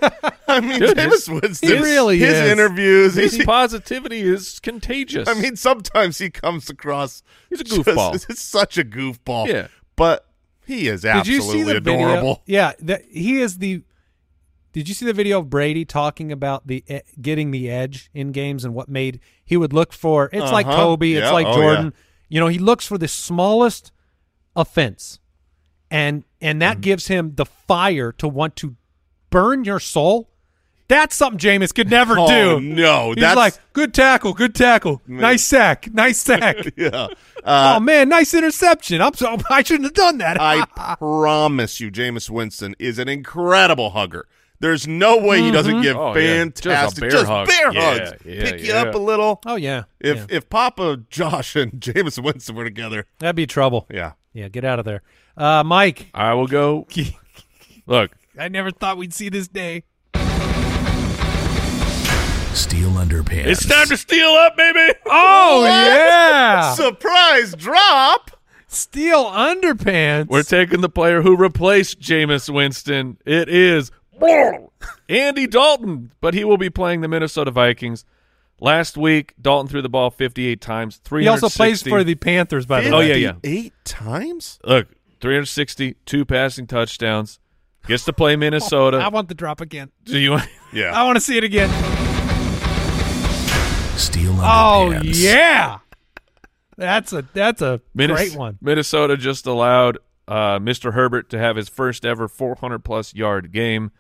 [0.48, 1.70] I mean, Dude, Jameis Winston.
[1.70, 2.52] he really his is.
[2.52, 3.16] interviews.
[3.16, 5.28] his he- positivity is contagious.
[5.30, 7.24] I mean, sometimes he comes across.
[7.50, 8.16] He's a just- goofball.
[8.30, 9.48] It's such a goofball.
[9.48, 9.68] Yeah.
[9.96, 10.28] but
[10.66, 12.42] he is Did absolutely you see the adorable.
[12.46, 12.60] video?
[12.62, 13.84] Yeah, that he is the.
[14.76, 18.34] Did you see the video of Brady talking about the e- getting the edge in
[18.34, 20.30] games and what made he would look for?
[20.34, 20.76] It's like Uh-huh.
[20.76, 21.14] Kobe.
[21.14, 21.94] It's like Oh, Jordan.
[22.28, 23.94] You know, he looks for the smallest
[24.54, 25.20] offense,
[25.90, 28.76] and and that gives him the fire to want to
[29.30, 30.30] burn your soul.
[30.90, 32.60] That's something Jameis could never Oh, do.
[32.60, 36.58] no, he's that's- like good tackle, good tackle, nice sack, nice sack.
[36.78, 37.08] Yeah.
[37.44, 39.02] Uh, oh man, nice interception.
[39.02, 40.36] I'm so I shouldn't have done that.
[40.40, 40.66] I
[41.00, 44.28] promise you, Jameis Winston is an incredible hugger.
[44.60, 46.46] There's no way he doesn't give Oh, yeah.
[46.46, 47.48] Just a fantastic bear hug.
[47.48, 48.12] bear Yeah, hugs.
[48.26, 48.82] yeah, Pick you yeah.
[48.84, 49.42] up a little.
[49.46, 50.26] oh yeah, If yeah.
[50.30, 53.86] if Papa Josh and Jameis Winston were together, that'd be trouble.
[53.92, 54.14] yeah.
[54.34, 55.02] Yeah, get out of there.
[55.38, 56.88] Uh, Mike, I will go.
[57.86, 59.84] Look, I never thought we'd see this day.
[62.54, 63.46] Steel underpants.
[63.48, 64.94] it's time to steel up, baby.
[65.06, 66.74] Oh, yeah.
[66.74, 68.32] Surprise drop.
[68.68, 70.28] Steel underpants.
[70.28, 73.18] We're taking the player who replaced Jameis Winston.
[73.26, 73.92] It is
[75.10, 78.06] Andy Dalton, but he will be playing the Minnesota Vikings.
[78.62, 81.02] Last week, Dalton threw the ball 58 times.
[81.10, 82.96] he also plays for the Panthers, by the way.
[82.96, 83.34] Oh, yeah, yeah.
[83.44, 84.60] Eight times.
[84.64, 84.88] Look,
[85.20, 87.40] 360, two passing touchdowns.
[87.88, 88.98] Gets to play Minnesota.
[89.04, 89.92] I want the drop again.
[90.06, 90.38] Do you?
[90.74, 90.92] Yeah.
[90.92, 91.70] I want to see it again.
[93.98, 95.24] Steel Oh underpants.
[95.24, 95.78] yeah,
[96.76, 98.58] that's a that's a Minnes- great one.
[98.60, 100.94] Minnesota just allowed uh, Mr.
[100.94, 103.92] Herbert to have his first ever 400 plus yard game.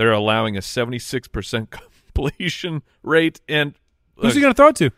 [0.00, 1.68] They're allowing a 76%
[2.14, 3.38] completion rate.
[3.46, 3.74] And
[4.16, 4.90] Who's he going to throw it to?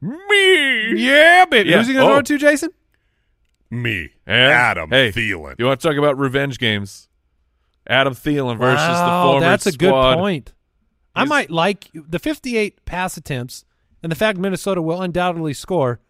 [0.00, 0.94] me?
[1.00, 1.70] Yeah, baby.
[1.70, 1.78] Yeah.
[1.78, 2.14] Who's he going to Oh.
[2.14, 2.22] throw it oh.
[2.22, 2.70] to, Jason?
[3.70, 5.54] Me, And- Adam hey, Thielen.
[5.60, 7.06] You want to talk about revenge games?
[7.86, 10.16] Adam Thielen versus the Wow, former that's a good squad.
[10.16, 10.52] point.
[11.14, 13.64] I might like the 58 pass attempts
[14.02, 16.00] and the fact Minnesota will undoubtedly score.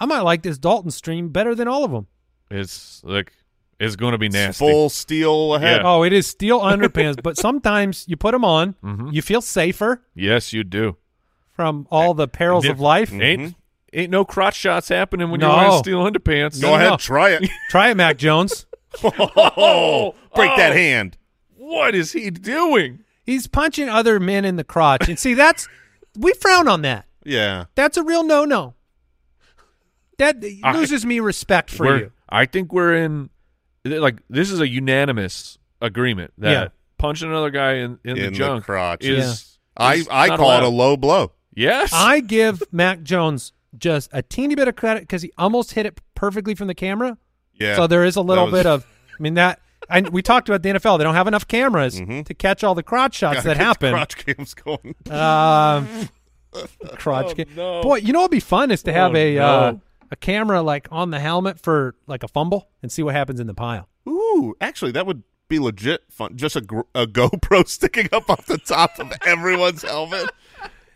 [0.00, 2.08] I might like this Dalton stream better than all of them.
[2.50, 3.32] It's like
[3.78, 4.64] is going to be nasty.
[4.64, 5.82] Full steel ahead.
[5.82, 5.86] Yeah.
[5.88, 9.12] Oh, it is steel underpants, but sometimes you put them on, Mhm.
[9.12, 10.96] you feel safer Yes, you do.
[11.52, 13.12] from all the perils of life.
[13.12, 13.54] Ain't
[13.92, 15.48] ain't no crotch shots happening when No.
[15.48, 16.60] you're wearing steel underpants.
[16.60, 16.96] Go No, ahead, no.
[16.96, 17.48] try it.
[17.70, 18.66] Try it, Mac Jones.
[19.04, 20.74] Oh, break that Oh.
[20.74, 21.16] hand.
[21.56, 23.00] What is he doing?
[23.24, 25.68] He's punching other men in the crotch, and see that's
[26.16, 27.06] we frown on that.
[27.24, 27.64] Yeah.
[27.74, 28.74] That's a real no-no.
[30.18, 32.12] That I- loses me respect for you.
[32.28, 33.30] I think we're in
[33.86, 36.68] like this is a unanimous agreement that Yeah.
[36.98, 39.04] punching another guy in, in, the In the junk crotch.
[39.04, 39.58] is.
[39.76, 41.32] I, is I not call it a low blow.
[41.54, 45.84] Yes, I give Mac Jones just a teeny bit of credit because he almost hit
[45.86, 47.18] it perfectly from the camera.
[47.54, 47.76] Yeah.
[47.76, 48.86] So there is a little was- bit of,
[49.18, 49.60] I mean that.
[49.88, 52.24] I, we talked about the NFL; they don't have enough cameras Mhm.
[52.26, 53.92] to catch all the crotch shots Gotta that happen.
[53.92, 54.94] Crotch cams going.
[55.10, 56.08] Um,
[56.96, 57.46] crotch Oh, game.
[57.54, 57.82] no.
[57.82, 59.80] Boy, you know what'd be fun is to have Oh, a uh, no.
[60.10, 63.46] A camera like on the helmet for like a fumble and see what happens in
[63.46, 63.88] the pile.
[64.08, 66.36] Ooh, actually, that would be legit fun.
[66.36, 66.60] Just a,
[66.94, 70.30] a GoPro sticking up off the top of everyone's helmet.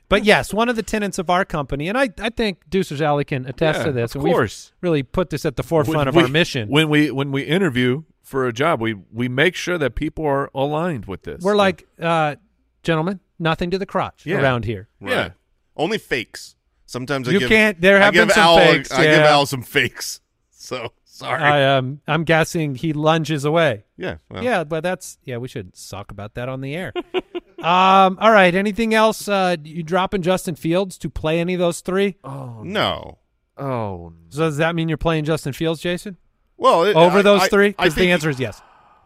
[0.08, 3.24] But yes, one of the tenets of our company, and I, I think Deucer's Alley
[3.24, 4.72] can attest Yeah, to this, of and course.
[4.74, 6.68] we've really put this at the forefront When of we- our mission.
[6.68, 10.50] When we when we interview for a job, we we make sure that people are
[10.52, 11.42] aligned with this.
[11.44, 12.34] We're like, uh,
[12.82, 14.40] gentlemen, nothing to the crotch Yeah.
[14.42, 14.88] around here.
[15.00, 15.30] Yeah.
[15.76, 16.56] Only fakes.
[16.90, 19.18] Sometimes I You give, can't- there I have been give some Al, fakes, I give.
[19.20, 20.20] Al some fakes.
[20.50, 21.42] So sorry.
[21.42, 23.84] I um, I'm guessing he lunges away.
[23.96, 24.16] yeah.
[24.28, 25.38] well, Yeah, but that's yeah.
[25.38, 26.92] We should talk about that on the air.
[27.58, 28.18] um.
[28.20, 28.54] All right.
[28.54, 29.26] Anything else?
[29.28, 32.16] Uh, you dropping Justin Fields to play any of those three?
[32.24, 33.18] oh No.
[33.58, 36.16] oh So does that mean you're playing Justin Fields, Jason,
[36.56, 37.68] Well, it, over I- those I- three?
[37.78, 38.60] I Because the answer is yes.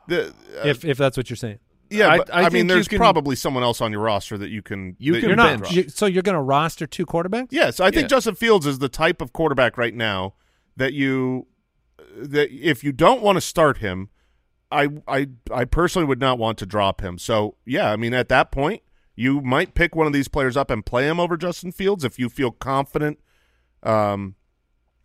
[0.09, 1.59] the- uh, if if that's what you're saying,
[1.91, 4.37] yeah, I- but, I I, think mean, there's can- probably someone else on your roster
[4.39, 4.97] that you can.
[4.99, 5.22] You can.
[5.28, 5.61] You're not.
[5.62, 5.72] bench.
[5.72, 7.49] You, so you're going to roster two quarterbacks?
[7.51, 8.09] Yes, I think Yeah.
[8.09, 10.35] Justin Fields is the type of quarterback right now
[10.76, 11.47] that you
[12.16, 14.09] that if you don't want to start him,
[14.70, 17.18] I I I personally would not want to drop him.
[17.18, 18.82] So yeah, I mean at that point,
[19.16, 22.18] you might pick one of these players up and play him over Justin Fields if
[22.18, 23.18] you feel confident.
[23.82, 24.35] Um,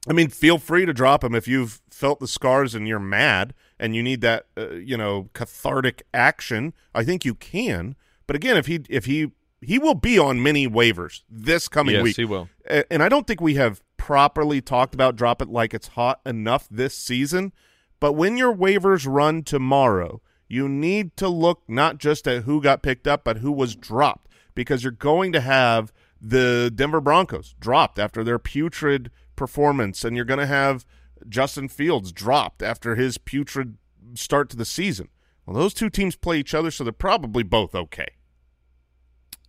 [0.07, 3.53] I mean, feel free to drop him if you've felt the scars and you're mad
[3.79, 6.73] and you need that uh, you know cathartic action.
[6.93, 7.95] I think you can.
[8.27, 11.97] But again, if he if he he will be on many waivers this coming week.
[11.97, 12.15] yes, week.
[12.17, 12.49] he will.
[12.89, 16.67] And I don't think we have properly talked about drop it like it's hot enough
[16.69, 17.53] this season.
[17.99, 22.81] But when your waivers run tomorrow, you need to look not just at who got
[22.81, 27.99] picked up, but who was dropped because you're going to have the Denver Broncos dropped
[27.99, 30.85] after their putrid performance, and you're going to have
[31.27, 33.77] Justin Fields dropped after his putrid
[34.13, 35.09] start to the season.
[35.45, 38.07] Well, those two teams play each other, so they're probably both okay.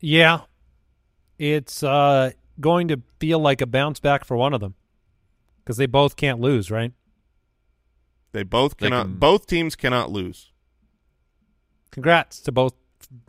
[0.00, 0.40] Yeah.
[1.38, 4.74] It's uh, going to feel like a bounce back for one of them
[5.58, 6.92] because they both can't lose, right?
[8.32, 9.02] They both They cannot.
[9.06, 10.52] can- both teams cannot lose.
[11.90, 12.74] Congrats to both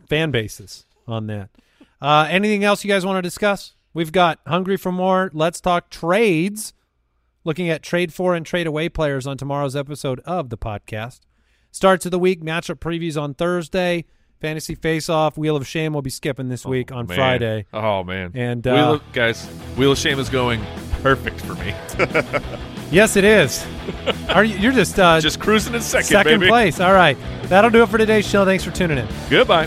[0.08, 1.50] fan bases on that.
[2.00, 3.74] Uh, anything else you guys want to discuss?
[3.94, 5.30] We've got hungry for more.
[5.34, 6.72] Let's talk trades.
[7.44, 11.20] Looking at trade for and trade away players on tomorrow's episode of the podcast.
[11.70, 14.04] Starts of the week matchup previews on Thursday.
[14.40, 15.36] Fantasy face off.
[15.38, 17.16] Wheel of Shame will be skipping this week on Man.
[17.16, 17.66] Friday.
[17.72, 18.32] Oh man.
[18.34, 19.44] And, Wheel uh, of, guys,
[19.76, 20.64] Wheel of Shame is going
[21.02, 21.74] perfect for me.
[22.92, 23.66] Yes, it is.
[24.28, 24.58] Are you?
[24.58, 26.50] You're just uh, Just cruising in second, second baby.
[26.50, 26.78] place.
[26.78, 28.44] All right, that'll do it for today's show.
[28.44, 29.08] Thanks for tuning in.
[29.30, 29.66] Goodbye.